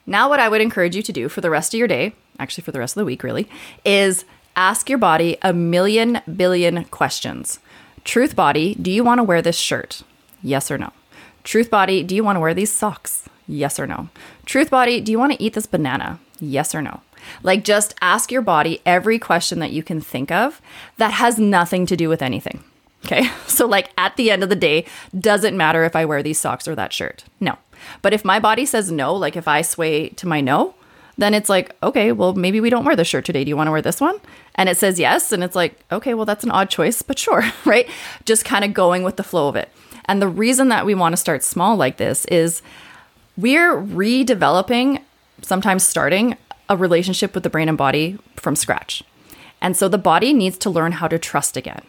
now 0.06 0.28
what 0.28 0.40
I 0.40 0.48
would 0.48 0.60
encourage 0.60 0.94
you 0.94 1.02
to 1.02 1.12
do 1.12 1.28
for 1.28 1.40
the 1.40 1.50
rest 1.50 1.72
of 1.74 1.78
your 1.78 1.88
day, 1.88 2.12
actually 2.38 2.64
for 2.64 2.72
the 2.72 2.78
rest 2.78 2.96
of 2.96 3.00
the 3.00 3.06
week 3.06 3.22
really, 3.22 3.48
is 3.84 4.24
ask 4.56 4.88
your 4.88 4.98
body 4.98 5.38
a 5.42 5.52
million 5.52 6.20
billion 6.36 6.84
questions. 6.86 7.58
Truth 8.04 8.36
body, 8.36 8.74
do 8.74 8.90
you 8.90 9.04
want 9.04 9.18
to 9.18 9.24
wear 9.24 9.42
this 9.42 9.56
shirt? 9.56 10.02
Yes 10.42 10.70
or 10.70 10.78
no? 10.78 10.92
Truth 11.44 11.70
body, 11.70 12.02
do 12.02 12.14
you 12.14 12.24
want 12.24 12.36
to 12.36 12.40
wear 12.40 12.54
these 12.54 12.72
socks? 12.72 13.28
Yes 13.46 13.80
or 13.80 13.86
no? 13.86 14.08
Truth 14.44 14.70
body, 14.70 15.00
do 15.00 15.12
you 15.12 15.18
want 15.18 15.32
to 15.32 15.42
eat 15.42 15.54
this 15.54 15.66
banana? 15.66 16.20
Yes 16.40 16.74
or 16.74 16.82
no? 16.82 17.00
Like 17.42 17.64
just 17.64 17.94
ask 18.00 18.30
your 18.30 18.42
body 18.42 18.80
every 18.84 19.18
question 19.18 19.58
that 19.60 19.72
you 19.72 19.82
can 19.82 20.00
think 20.00 20.30
of 20.30 20.60
that 20.96 21.12
has 21.12 21.38
nothing 21.38 21.86
to 21.86 21.96
do 21.96 22.08
with 22.08 22.22
anything. 22.22 22.64
Okay. 23.04 23.30
So, 23.50 23.66
like 23.66 23.90
at 23.98 24.16
the 24.16 24.30
end 24.30 24.42
of 24.42 24.48
the 24.48 24.56
day, 24.56 24.86
doesn't 25.18 25.54
matter 25.54 25.84
if 25.84 25.94
I 25.94 26.06
wear 26.06 26.22
these 26.22 26.40
socks 26.40 26.66
or 26.66 26.74
that 26.76 26.94
shirt. 26.94 27.24
No. 27.40 27.58
But 28.00 28.14
if 28.14 28.24
my 28.24 28.38
body 28.40 28.64
says 28.64 28.90
no, 28.90 29.14
like 29.14 29.36
if 29.36 29.46
I 29.46 29.60
sway 29.60 30.10
to 30.10 30.26
my 30.26 30.40
no, 30.40 30.74
then 31.18 31.34
it's 31.34 31.50
like, 31.50 31.76
okay, 31.82 32.12
well, 32.12 32.32
maybe 32.32 32.60
we 32.60 32.70
don't 32.70 32.84
wear 32.84 32.96
the 32.96 33.04
shirt 33.04 33.26
today. 33.26 33.44
Do 33.44 33.50
you 33.50 33.56
want 33.56 33.66
to 33.66 33.72
wear 33.72 33.82
this 33.82 34.00
one? 34.00 34.18
And 34.54 34.68
it 34.68 34.78
says 34.78 34.98
yes. 34.98 35.32
And 35.32 35.44
it's 35.44 35.56
like, 35.56 35.78
okay, 35.92 36.14
well, 36.14 36.24
that's 36.24 36.44
an 36.44 36.50
odd 36.50 36.70
choice, 36.70 37.02
but 37.02 37.18
sure, 37.18 37.44
right? 37.66 37.86
Just 38.24 38.46
kind 38.46 38.64
of 38.64 38.72
going 38.72 39.02
with 39.02 39.16
the 39.16 39.24
flow 39.24 39.48
of 39.48 39.56
it. 39.56 39.68
And 40.06 40.22
the 40.22 40.28
reason 40.28 40.68
that 40.68 40.86
we 40.86 40.94
want 40.94 41.12
to 41.12 41.18
start 41.18 41.42
small 41.42 41.76
like 41.76 41.98
this 41.98 42.24
is 42.26 42.62
we're 43.36 43.76
redeveloping, 43.76 45.02
sometimes 45.42 45.86
starting 45.86 46.36
a 46.68 46.76
relationship 46.76 47.34
with 47.34 47.42
the 47.42 47.50
brain 47.50 47.68
and 47.68 47.76
body 47.76 48.16
from 48.36 48.56
scratch. 48.56 49.02
And 49.60 49.76
so 49.76 49.88
the 49.88 49.98
body 49.98 50.32
needs 50.32 50.56
to 50.58 50.70
learn 50.70 50.92
how 50.92 51.08
to 51.08 51.18
trust 51.18 51.56
again 51.56 51.82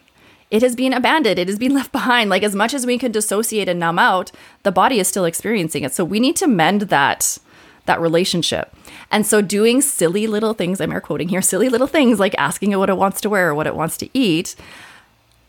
it 0.52 0.62
has 0.62 0.76
been 0.76 0.94
abandoned. 0.94 1.40
It 1.40 1.48
has 1.48 1.58
been 1.58 1.74
left 1.80 1.92
behind. 1.92 2.30
Like 2.30 2.44
as 2.44 2.54
much 2.54 2.74
as 2.74 2.86
we 2.86 2.98
can 2.98 3.12
dissociate 3.12 3.70
and 3.70 3.80
numb 3.80 3.98
out, 3.98 4.32
the 4.64 4.72
body 4.72 5.00
is 5.00 5.08
still 5.08 5.26
experiencing 5.26 5.84
it. 5.84 5.94
So 5.94 6.06
we 6.06 6.20
need 6.20 6.36
to 6.38 6.48
mend 6.48 6.82
that 6.82 7.40
that 7.86 8.00
relationship. 8.00 8.72
And 9.10 9.26
so 9.26 9.42
doing 9.42 9.82
silly 9.82 10.28
little 10.28 10.54
things, 10.54 10.80
I'm 10.80 10.92
air 10.92 11.02
quoting 11.02 11.30
here, 11.30 11.42
silly 11.42 11.68
little 11.68 11.88
things 11.88 12.20
like 12.20 12.36
asking 12.38 12.72
it 12.72 12.76
what 12.76 12.92
it 12.92 12.98
wants 12.98 13.22
to 13.22 13.30
wear 13.30 13.50
or 13.50 13.56
what 13.56 13.66
it 13.66 13.76
wants 13.76 13.98
to 13.98 14.10
eat, 14.14 14.56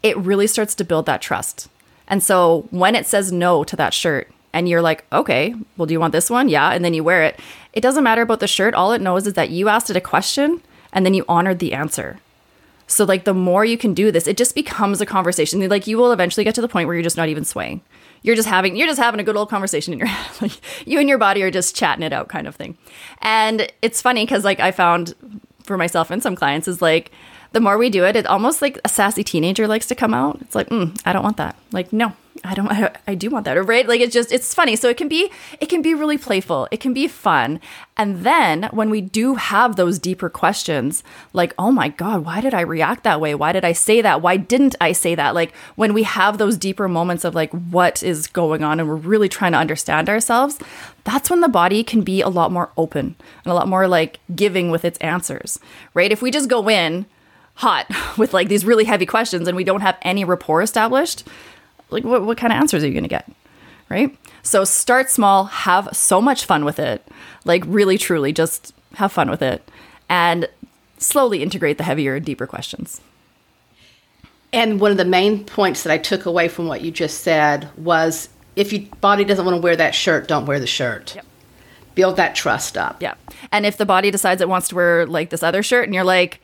it 0.03 0.17
really 0.17 0.47
starts 0.47 0.75
to 0.77 0.85
build 0.85 1.05
that 1.07 1.21
trust. 1.21 1.69
And 2.09 2.23
so 2.23 2.67
when 2.71 2.95
it 2.95 3.07
says 3.07 3.31
no 3.33 3.65
to 3.65 3.77
that 3.77 3.93
shirt 3.93 4.31
and 4.55 4.67
you're 4.67 4.83
like, 4.83 5.05
okay, 5.13 5.55
well, 5.77 5.85
do 5.85 5.93
you 5.93 6.01
want 6.01 6.13
this 6.13 6.31
one? 6.31 6.49
Yeah. 6.49 6.71
And 6.71 6.83
then 6.83 6.95
you 6.95 7.05
wear 7.05 7.23
it. 7.23 7.39
It 7.75 7.83
doesn't 7.83 8.03
matter 8.03 8.23
about 8.23 8.41
the 8.41 8.49
shirt. 8.49 8.75
All 8.75 8.93
it 8.93 9.03
knows 9.03 9.27
is 9.27 9.35
that 9.35 9.51
you 9.51 9.69
asked 9.69 9.91
it 9.91 9.97
a 9.97 10.01
question 10.01 10.63
and 10.93 11.05
then 11.05 11.15
you 11.15 11.25
honored 11.29 11.59
the 11.59 11.75
answer. 11.75 12.19
So 12.93 13.05
like 13.05 13.25
the 13.25 13.35
more 13.35 13.65
you 13.65 13.79
can 13.79 13.95
do 13.95 14.11
this, 14.11 14.27
it 14.27 14.37
just 14.37 14.55
becomes 14.55 15.01
a 15.01 15.07
conversation. 15.07 15.67
Like 15.69 15.87
you 15.87 15.97
will 15.97 16.13
eventually 16.13 16.45
get 16.45 16.55
to 16.57 16.61
the 16.61 16.69
point 16.69 16.87
where 16.87 16.95
you're 16.95 17.03
just 17.03 17.17
not 17.17 17.29
even 17.29 17.45
swaying. 17.45 17.81
You're 18.23 18.37
just 18.37 18.49
having 18.49 18.77
you're 18.77 18.87
just 18.87 19.01
having 19.01 19.19
a 19.19 19.25
good 19.25 19.37
old 19.37 19.49
conversation 19.49 19.93
in 19.93 19.99
your 19.99 20.09
head. 20.15 20.43
like 20.43 20.87
you 20.87 20.99
and 21.01 21.09
your 21.09 21.19
body 21.19 21.43
are 21.43 21.51
just 21.51 21.75
chatting 21.75 22.03
it 22.03 22.13
out 22.13 22.29
kind 22.29 22.47
of 22.47 22.55
thing. 22.55 22.77
And 23.21 23.73
it's 23.81 24.03
funny 24.03 24.27
cuz 24.27 24.45
like 24.45 24.61
I 24.61 24.71
found 24.71 25.15
for 25.65 25.77
myself 25.77 26.11
and 26.11 26.23
some 26.23 26.37
clients 26.37 26.69
is 26.69 26.83
like 26.83 27.13
the 27.53 27.61
more 27.61 27.79
we 27.79 27.91
do 27.91 28.05
it, 28.05 28.17
it 28.17 28.27
almost 28.27 28.63
like 28.63 28.79
a 28.85 28.89
sassy 28.89 29.23
teenager 29.23 29.69
likes 29.69 29.87
to 29.87 29.95
come 29.95 30.15
out. 30.15 30.39
It's 30.41 30.55
like, 30.55 30.69
mm, 30.71 30.99
I 31.05 31.13
don't 31.13 31.23
want 31.23 31.37
that. 31.37 31.57
Like, 31.71 31.93
no, 31.93 32.15
I 32.45 32.55
don't, 32.55 32.69
I, 32.71 32.95
I 33.07 33.15
do 33.15 33.31
want 33.31 33.45
that. 33.45 33.55
Right. 33.55 33.87
Like, 33.87 34.01
it's 34.01 34.15
just, 34.15 34.33
it's 34.33 34.55
funny. 34.55 34.77
So 34.77 34.89
it 34.89 34.97
can 34.97 35.09
be, 35.09 35.31
it 35.61 35.67
can 35.67 35.83
be 35.83 35.95
really 35.95 36.19
playful. 36.19 36.69
It 36.71 36.81
can 36.81 36.95
be 36.95 37.09
fun. 37.09 37.61
And 37.97 38.25
then 38.25 38.65
when 38.73 38.89
we 38.89 39.01
do 39.01 39.35
have 39.35 39.77
those 39.77 39.99
deeper 39.99 40.31
questions, 40.31 41.05
like, 41.33 41.55
oh 41.59 41.71
my 41.71 41.89
God, 41.89 42.25
why 42.25 42.41
did 42.41 42.55
I 42.55 42.63
react 42.63 43.05
that 43.05 43.21
way? 43.21 43.35
Why 43.35 43.53
did 43.53 43.65
I 43.65 43.73
say 43.73 44.01
that? 44.01 44.23
Why 44.23 44.39
didn't 44.39 44.75
I 44.81 44.93
say 44.93 45.15
that? 45.15 45.35
Like, 45.35 45.55
when 45.77 45.93
we 45.93 46.05
have 46.05 46.39
those 46.39 46.57
deeper 46.57 46.89
moments 46.89 47.25
of 47.25 47.35
like, 47.35 47.53
what 47.53 48.03
is 48.03 48.27
going 48.27 48.65
on 48.65 48.81
and 48.81 48.89
we're 48.89 48.97
really 48.97 49.29
trying 49.29 49.53
to 49.53 49.59
understand 49.59 50.09
ourselves, 50.09 50.59
that's 51.05 51.29
when 51.29 51.41
the 51.41 51.49
body 51.49 51.85
can 51.85 52.03
be 52.03 52.23
a 52.23 52.29
lot 52.29 52.51
more 52.51 52.71
open 52.77 53.15
and 53.45 53.53
a 53.53 53.55
lot 53.55 53.69
more 53.69 53.87
like 53.89 54.21
giving 54.35 54.71
with 54.71 54.85
its 54.85 54.99
answers, 54.99 55.59
right? 55.95 56.13
If 56.13 56.23
we 56.23 56.31
just 56.31 56.49
go 56.49 56.69
in, 56.71 57.07
hot 57.55 57.87
with 58.19 58.33
like 58.35 58.49
these 58.49 58.65
really 58.65 58.85
heavy 58.85 59.07
questions 59.07 59.49
and 59.49 59.57
we 59.57 59.65
don't 59.65 59.81
have 59.81 59.99
any 60.03 60.25
rapport 60.25 60.63
established, 60.63 61.27
like 61.91 62.05
what, 62.05 62.25
what 62.25 62.39
kind 62.39 62.53
of 62.53 62.59
answers 62.59 62.83
are 62.83 62.87
you 62.87 62.93
going 62.93 63.05
to 63.05 63.09
get? 63.09 63.31
Right? 63.89 64.17
So 64.43 64.65
start 64.65 65.11
small, 65.11 65.45
have 65.45 65.89
so 65.93 66.21
much 66.21 66.45
fun 66.45 66.65
with 66.65 66.79
it. 66.79 67.07
Like 67.45 67.63
really, 67.67 67.99
truly, 67.99 68.33
just 68.33 68.75
have 68.95 69.13
fun 69.13 69.31
with 69.31 69.43
it 69.43 69.69
and 70.09 70.49
slowly 70.99 71.43
integrate 71.43 71.79
the 71.79 71.85
heavier, 71.85 72.21
deeper 72.21 72.47
questions. 72.47 73.01
And 74.53 74.81
one 74.81 74.91
of 74.91 74.99
the 74.99 75.05
main 75.05 75.45
points 75.45 75.83
that 75.83 75.93
I 75.93 75.99
took 75.99 76.27
away 76.27 76.49
from 76.49 76.67
what 76.67 76.83
you 76.83 76.91
just 76.91 77.21
said 77.21 77.71
was 77.77 78.29
if 78.55 78.73
your 78.73 78.83
body 79.01 79.25
doesn't 79.25 79.45
want 79.45 79.57
to 79.57 79.61
wear 79.63 79.77
that 79.77 79.95
shirt, 79.95 80.29
don't 80.29 80.45
wear 80.45 80.61
the 80.61 80.67
shirt. 80.67 81.15
Yep. 81.15 81.27
Build 81.95 82.17
that 82.17 82.35
trust 82.35 82.77
up. 82.77 83.01
Yeah. 83.01 83.15
And 83.51 83.65
if 83.65 83.77
the 83.77 83.87
body 83.87 84.11
decides 84.11 84.41
it 84.43 84.49
wants 84.49 84.69
to 84.69 84.75
wear 84.75 85.07
like 85.07 85.31
this 85.31 85.43
other 85.43 85.63
shirt 85.63 85.85
and 85.85 85.95
you're 85.95 86.05
like, 86.05 86.43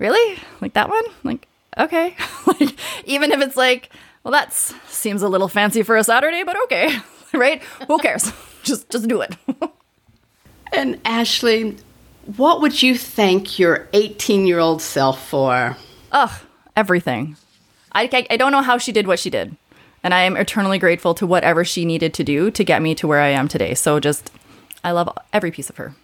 really? 0.00 0.38
Like 0.60 0.72
that 0.72 0.88
one? 0.88 1.04
Like, 1.22 1.46
okay. 1.78 2.16
like, 2.46 2.74
even 3.04 3.30
if 3.30 3.40
it's 3.40 3.56
like, 3.56 3.90
well, 4.24 4.32
that 4.32 4.52
seems 4.52 5.22
a 5.22 5.28
little 5.28 5.48
fancy 5.48 5.84
for 5.84 5.96
a 5.96 6.02
Saturday, 6.02 6.42
but 6.42 6.56
okay, 6.64 6.98
right? 7.32 7.62
Who 7.86 7.98
cares? 7.98 8.32
just, 8.64 8.90
just 8.90 9.06
do 9.06 9.20
it. 9.20 9.36
and 10.72 11.00
Ashley, 11.04 11.76
what 12.36 12.60
would 12.60 12.82
you 12.82 12.98
thank 12.98 13.58
your 13.58 13.88
18 13.92 14.46
year 14.46 14.58
old 14.58 14.82
self 14.82 15.28
for? 15.28 15.76
Ugh, 16.10 16.32
everything. 16.76 17.36
I, 17.92 18.08
I, 18.12 18.26
I 18.30 18.36
don't 18.36 18.52
know 18.52 18.62
how 18.62 18.78
she 18.78 18.92
did 18.92 19.06
what 19.06 19.18
she 19.18 19.30
did. 19.30 19.56
And 20.02 20.14
I 20.14 20.22
am 20.22 20.36
eternally 20.36 20.78
grateful 20.78 21.12
to 21.14 21.26
whatever 21.26 21.62
she 21.62 21.84
needed 21.84 22.14
to 22.14 22.24
do 22.24 22.50
to 22.52 22.64
get 22.64 22.80
me 22.80 22.94
to 22.94 23.06
where 23.06 23.20
I 23.20 23.28
am 23.28 23.48
today. 23.48 23.74
So 23.74 24.00
just, 24.00 24.32
I 24.82 24.92
love 24.92 25.10
every 25.32 25.50
piece 25.50 25.68
of 25.68 25.76
her. 25.76 25.94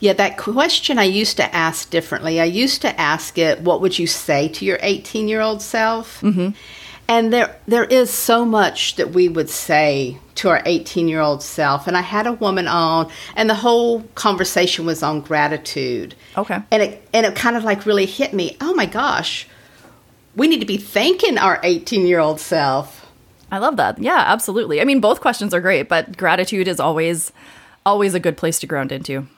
Yeah, 0.00 0.12
that 0.14 0.36
question 0.36 0.98
I 0.98 1.04
used 1.04 1.36
to 1.36 1.54
ask 1.54 1.90
differently. 1.90 2.40
I 2.40 2.44
used 2.44 2.82
to 2.82 3.00
ask 3.00 3.38
it, 3.38 3.60
"What 3.60 3.80
would 3.80 3.98
you 3.98 4.06
say 4.06 4.48
to 4.48 4.64
your 4.64 4.78
18-year-old 4.78 5.62
self?" 5.62 6.20
Mm-hmm. 6.20 6.50
And 7.06 7.32
there, 7.32 7.54
there 7.68 7.84
is 7.84 8.10
so 8.10 8.46
much 8.46 8.96
that 8.96 9.10
we 9.10 9.28
would 9.28 9.50
say 9.50 10.18
to 10.36 10.48
our 10.48 10.62
18-year-old 10.62 11.42
self. 11.42 11.86
And 11.86 11.98
I 11.98 12.00
had 12.00 12.26
a 12.26 12.32
woman 12.32 12.66
on, 12.66 13.10
and 13.36 13.50
the 13.50 13.54
whole 13.54 14.04
conversation 14.14 14.86
was 14.86 15.02
on 15.02 15.20
gratitude. 15.20 16.14
Okay. 16.34 16.62
And 16.70 16.82
it, 16.82 17.08
and 17.12 17.26
it 17.26 17.36
kind 17.36 17.56
of 17.56 17.64
like 17.64 17.84
really 17.84 18.06
hit 18.06 18.32
me. 18.32 18.56
Oh 18.58 18.72
my 18.74 18.86
gosh, 18.86 19.46
we 20.34 20.48
need 20.48 20.60
to 20.60 20.66
be 20.66 20.78
thanking 20.78 21.36
our 21.36 21.60
18-year-old 21.60 22.40
self. 22.40 23.06
I 23.52 23.58
love 23.58 23.76
that. 23.76 23.98
Yeah, 23.98 24.24
absolutely. 24.26 24.80
I 24.80 24.84
mean, 24.84 25.00
both 25.00 25.20
questions 25.20 25.52
are 25.52 25.60
great, 25.60 25.90
but 25.90 26.16
gratitude 26.16 26.66
is 26.66 26.80
always, 26.80 27.32
always 27.84 28.14
a 28.14 28.18
good 28.18 28.38
place 28.38 28.58
to 28.60 28.66
ground 28.66 28.90
into. 28.92 29.28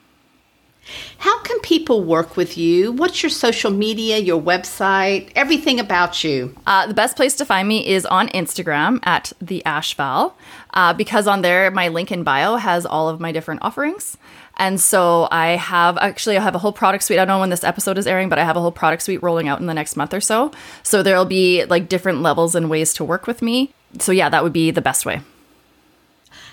How 1.19 1.41
can 1.43 1.59
people 1.61 2.03
work 2.03 2.37
with 2.37 2.57
you? 2.57 2.91
What's 2.91 3.23
your 3.23 3.29
social 3.29 3.71
media, 3.71 4.17
your 4.17 4.41
website, 4.41 5.31
everything 5.35 5.79
about 5.79 6.23
you? 6.23 6.55
Uh, 6.65 6.87
the 6.87 6.93
best 6.93 7.15
place 7.15 7.35
to 7.35 7.45
find 7.45 7.67
me 7.67 7.87
is 7.87 8.05
on 8.05 8.29
Instagram 8.29 8.99
at 9.03 9.33
the 9.41 9.61
Ashval, 9.65 10.33
uh, 10.73 10.93
because 10.93 11.27
on 11.27 11.41
there 11.41 11.71
my 11.71 11.87
link 11.87 12.11
in 12.11 12.23
bio 12.23 12.55
has 12.55 12.85
all 12.85 13.09
of 13.09 13.19
my 13.19 13.31
different 13.31 13.61
offerings. 13.63 14.17
And 14.57 14.81
so 14.81 15.27
I 15.31 15.49
have 15.49 15.97
actually 15.99 16.37
I 16.37 16.41
have 16.41 16.55
a 16.55 16.59
whole 16.59 16.73
product 16.73 17.03
suite. 17.03 17.19
I 17.19 17.25
don't 17.25 17.35
know 17.35 17.39
when 17.39 17.51
this 17.51 17.63
episode 17.63 17.97
is 17.97 18.07
airing, 18.07 18.29
but 18.29 18.39
I 18.39 18.43
have 18.43 18.57
a 18.57 18.61
whole 18.61 18.71
product 18.71 19.03
suite 19.03 19.21
rolling 19.21 19.47
out 19.47 19.59
in 19.59 19.67
the 19.67 19.73
next 19.73 19.95
month 19.95 20.13
or 20.13 20.21
so. 20.21 20.51
So 20.83 21.03
there'll 21.03 21.25
be 21.25 21.65
like 21.65 21.89
different 21.89 22.21
levels 22.21 22.55
and 22.55 22.69
ways 22.69 22.93
to 22.95 23.03
work 23.03 23.27
with 23.27 23.41
me. 23.41 23.71
So 23.99 24.11
yeah, 24.11 24.29
that 24.29 24.43
would 24.43 24.53
be 24.53 24.71
the 24.71 24.81
best 24.81 25.05
way 25.05 25.21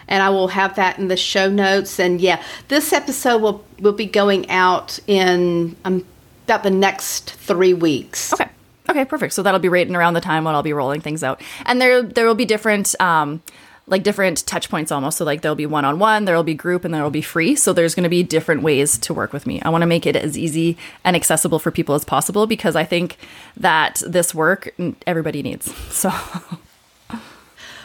and 0.08 0.22
I 0.22 0.30
will 0.30 0.48
have 0.48 0.76
that 0.76 0.98
in 0.98 1.08
the 1.08 1.16
show 1.16 1.48
notes. 1.48 1.98
And 1.98 2.20
yeah, 2.20 2.42
this 2.68 2.92
episode 2.92 3.42
will 3.42 3.64
will 3.80 3.92
be 3.92 4.06
going 4.06 4.48
out 4.50 4.98
in 5.06 5.76
um, 5.84 6.04
about 6.44 6.62
the 6.62 6.70
next 6.70 7.32
three 7.32 7.74
weeks. 7.74 8.32
Okay. 8.32 8.48
Okay, 8.88 9.04
perfect. 9.06 9.32
So 9.32 9.42
that'll 9.42 9.60
be 9.60 9.70
right 9.70 9.86
in 9.86 9.96
around 9.96 10.12
the 10.14 10.20
time 10.20 10.44
when 10.44 10.54
I'll 10.54 10.62
be 10.62 10.74
rolling 10.74 11.00
things 11.00 11.24
out, 11.24 11.40
and 11.64 11.80
there 11.80 12.02
there 12.02 12.26
will 12.26 12.34
be 12.34 12.44
different. 12.44 12.98
Um, 13.00 13.42
like 13.86 14.02
different 14.02 14.46
touch 14.46 14.70
points 14.70 14.90
almost. 14.90 15.18
So 15.18 15.24
like 15.24 15.42
there'll 15.42 15.54
be 15.54 15.66
one 15.66 15.84
on 15.84 15.98
one, 15.98 16.24
there'll 16.24 16.42
be 16.42 16.54
group, 16.54 16.84
and 16.84 16.94
there'll 16.94 17.10
be 17.10 17.20
free. 17.20 17.54
So 17.54 17.72
there's 17.72 17.94
going 17.94 18.04
to 18.04 18.08
be 18.08 18.22
different 18.22 18.62
ways 18.62 18.96
to 18.98 19.12
work 19.12 19.32
with 19.32 19.46
me. 19.46 19.60
I 19.60 19.68
want 19.68 19.82
to 19.82 19.86
make 19.86 20.06
it 20.06 20.16
as 20.16 20.38
easy 20.38 20.78
and 21.04 21.14
accessible 21.14 21.58
for 21.58 21.70
people 21.70 21.94
as 21.94 22.04
possible 22.04 22.46
because 22.46 22.76
I 22.76 22.84
think 22.84 23.18
that 23.56 24.02
this 24.06 24.34
work 24.34 24.74
everybody 25.06 25.42
needs. 25.42 25.74
So 25.92 26.10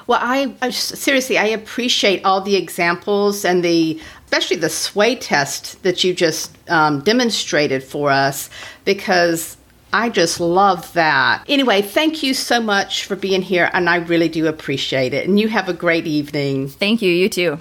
Well, 0.10 0.18
I, 0.20 0.52
I 0.60 0.72
seriously, 0.72 1.38
I 1.38 1.46
appreciate 1.46 2.26
all 2.26 2.42
the 2.42 2.56
examples 2.56 3.46
and 3.46 3.64
the, 3.64 4.02
especially 4.26 4.58
the 4.58 4.68
sway 4.68 5.16
test 5.16 5.84
that 5.84 6.04
you 6.04 6.16
just 6.16 6.58
um, 6.68 7.02
demonstrated 7.02 7.84
for 7.84 8.10
us 8.10 8.50
because 8.86 9.56
I 9.94 10.10
just 10.10 10.40
love 10.40 10.92
that. 10.94 11.44
Anyway, 11.48 11.84
thank 11.84 12.24
you 12.24 12.34
so 12.34 12.60
much 12.60 13.06
for 13.06 13.16
being 13.16 13.44
here, 13.44 13.70
and 13.72 13.88
I 13.88 13.98
really 13.98 14.30
do 14.30 14.48
appreciate 14.48 15.14
it. 15.14 15.28
And 15.28 15.40
you 15.40 15.48
have 15.48 15.70
a 15.70 15.74
great 15.74 16.08
evening. 16.08 16.70
Thank 16.70 17.04
you. 17.04 17.12
You 17.12 17.30
too. 17.30 17.60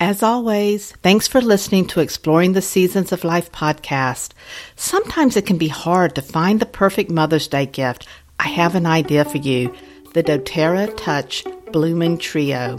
As 0.00 0.24
always, 0.24 0.90
thanks 1.04 1.28
for 1.28 1.40
listening 1.40 1.86
to 1.86 2.00
Exploring 2.00 2.54
the 2.54 2.62
Seasons 2.62 3.12
of 3.12 3.22
Life 3.22 3.52
podcast. 3.52 4.32
Sometimes 4.74 5.36
it 5.36 5.46
can 5.46 5.56
be 5.56 5.68
hard 5.68 6.16
to 6.16 6.20
find 6.20 6.58
the 6.58 6.66
perfect 6.66 7.12
Mother's 7.12 7.46
Day 7.46 7.66
gift. 7.66 8.08
I 8.40 8.48
have 8.48 8.74
an 8.74 8.86
idea 8.86 9.24
for 9.24 9.38
you 9.38 9.72
the 10.14 10.22
doTERRA 10.22 10.94
Touch 10.96 11.44
Blooming 11.72 12.18
Trio. 12.18 12.78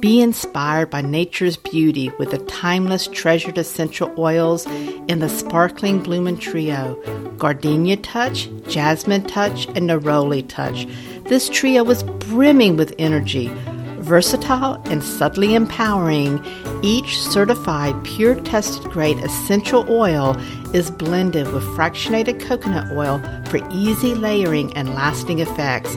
Be 0.00 0.22
inspired 0.22 0.88
by 0.88 1.02
nature's 1.02 1.56
beauty 1.56 2.10
with 2.18 2.30
the 2.30 2.38
timeless 2.38 3.08
treasured 3.08 3.58
essential 3.58 4.12
oils 4.16 4.66
in 4.66 5.18
the 5.18 5.28
sparkling 5.28 6.02
Blooming 6.02 6.38
Trio 6.38 6.94
Gardenia 7.36 7.96
Touch, 7.96 8.48
Jasmine 8.68 9.24
Touch, 9.24 9.66
and 9.68 9.90
Neroli 9.90 10.48
Touch. 10.48 10.86
This 11.24 11.48
trio 11.50 11.84
was 11.84 12.04
brimming 12.04 12.76
with 12.76 12.94
energy 12.98 13.48
versatile 14.02 14.82
and 14.86 15.02
subtly 15.02 15.54
empowering, 15.54 16.44
each 16.82 17.18
certified 17.20 17.94
pure 18.04 18.34
tested 18.40 18.82
grade 18.90 19.18
essential 19.18 19.86
oil 19.88 20.36
is 20.74 20.90
blended 20.90 21.50
with 21.52 21.62
fractionated 21.76 22.40
coconut 22.40 22.90
oil 22.92 23.20
for 23.46 23.60
easy 23.70 24.14
layering 24.14 24.72
and 24.76 24.94
lasting 24.94 25.38
effects. 25.38 25.96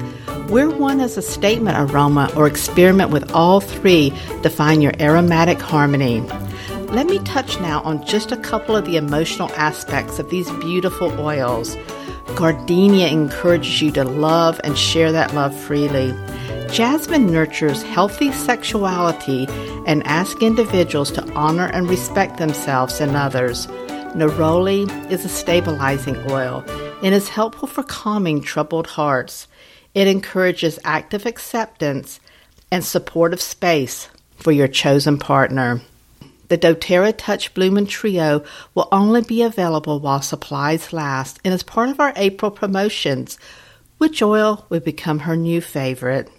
Wear 0.50 0.70
one 0.70 1.02
is 1.02 1.18
a 1.18 1.24
statement 1.24 1.76
aroma 1.78 2.32
or 2.36 2.46
experiment 2.46 3.10
with 3.10 3.32
all 3.32 3.60
three 3.60 4.12
to 4.44 4.50
find 4.50 4.84
your 4.84 4.94
aromatic 5.00 5.60
harmony. 5.60 6.22
Let 6.92 7.08
me 7.08 7.18
touch 7.20 7.60
now 7.60 7.82
on 7.82 8.06
just 8.06 8.32
a 8.32 8.38
couple 8.38 8.76
of 8.76 8.86
the 8.86 8.96
emotional 8.96 9.50
aspects 9.56 10.20
of 10.20 10.30
these 10.30 10.50
beautiful 10.52 11.12
oils. 11.20 11.76
Gardenia 12.36 13.08
encourages 13.08 13.82
you 13.82 13.92
to 13.94 14.04
love 14.04 14.62
and 14.64 14.78
share 14.78 15.12
that 15.12 15.34
love 15.34 15.58
freely. 15.58 16.14
Jasmine 16.72 17.32
nurtures 17.32 17.82
healthy 17.82 18.32
sexuality 18.32 19.48
and 19.88 20.06
asks 20.06 20.44
individuals 20.44 21.12
to 21.14 21.28
honor 21.34 21.72
and 21.74 21.90
respect 21.90 22.38
themselves 22.38 23.02
and 23.02 23.16
others. 23.16 23.66
Neroli 24.16 24.88
is 25.12 25.26
a 25.26 25.30
stabilizing 25.30 26.18
oil 26.30 26.64
and 27.02 27.16
is 27.16 27.30
helpful 27.30 27.68
for 27.68 27.84
calming 27.84 28.42
troubled 28.42 28.88
hearts. 28.88 29.48
It 29.96 30.08
encourages 30.08 30.78
active 30.84 31.26
acceptance 31.26 32.20
and 32.70 32.84
supportive 32.84 33.42
space 33.42 34.10
for 34.36 34.52
your 34.52 34.68
chosen 34.68 35.18
partner. 35.18 35.82
The 36.50 36.58
doTERRA 36.58 37.16
Touch 37.18 37.54
Blooming 37.54 37.88
Trio 37.88 38.44
will 38.76 38.90
only 38.92 39.22
be 39.22 39.42
available 39.42 40.00
while 40.00 40.22
supplies 40.22 40.94
last 40.94 41.40
and 41.44 41.54
is 41.54 41.64
part 41.64 41.90
of 41.90 42.00
our 42.00 42.14
April 42.18 42.52
promotions. 42.52 43.40
Which 43.98 44.22
oil 44.22 44.66
will 44.70 44.82
become 44.82 45.20
her 45.20 45.38
new 45.38 45.62
favorite? 45.62 46.30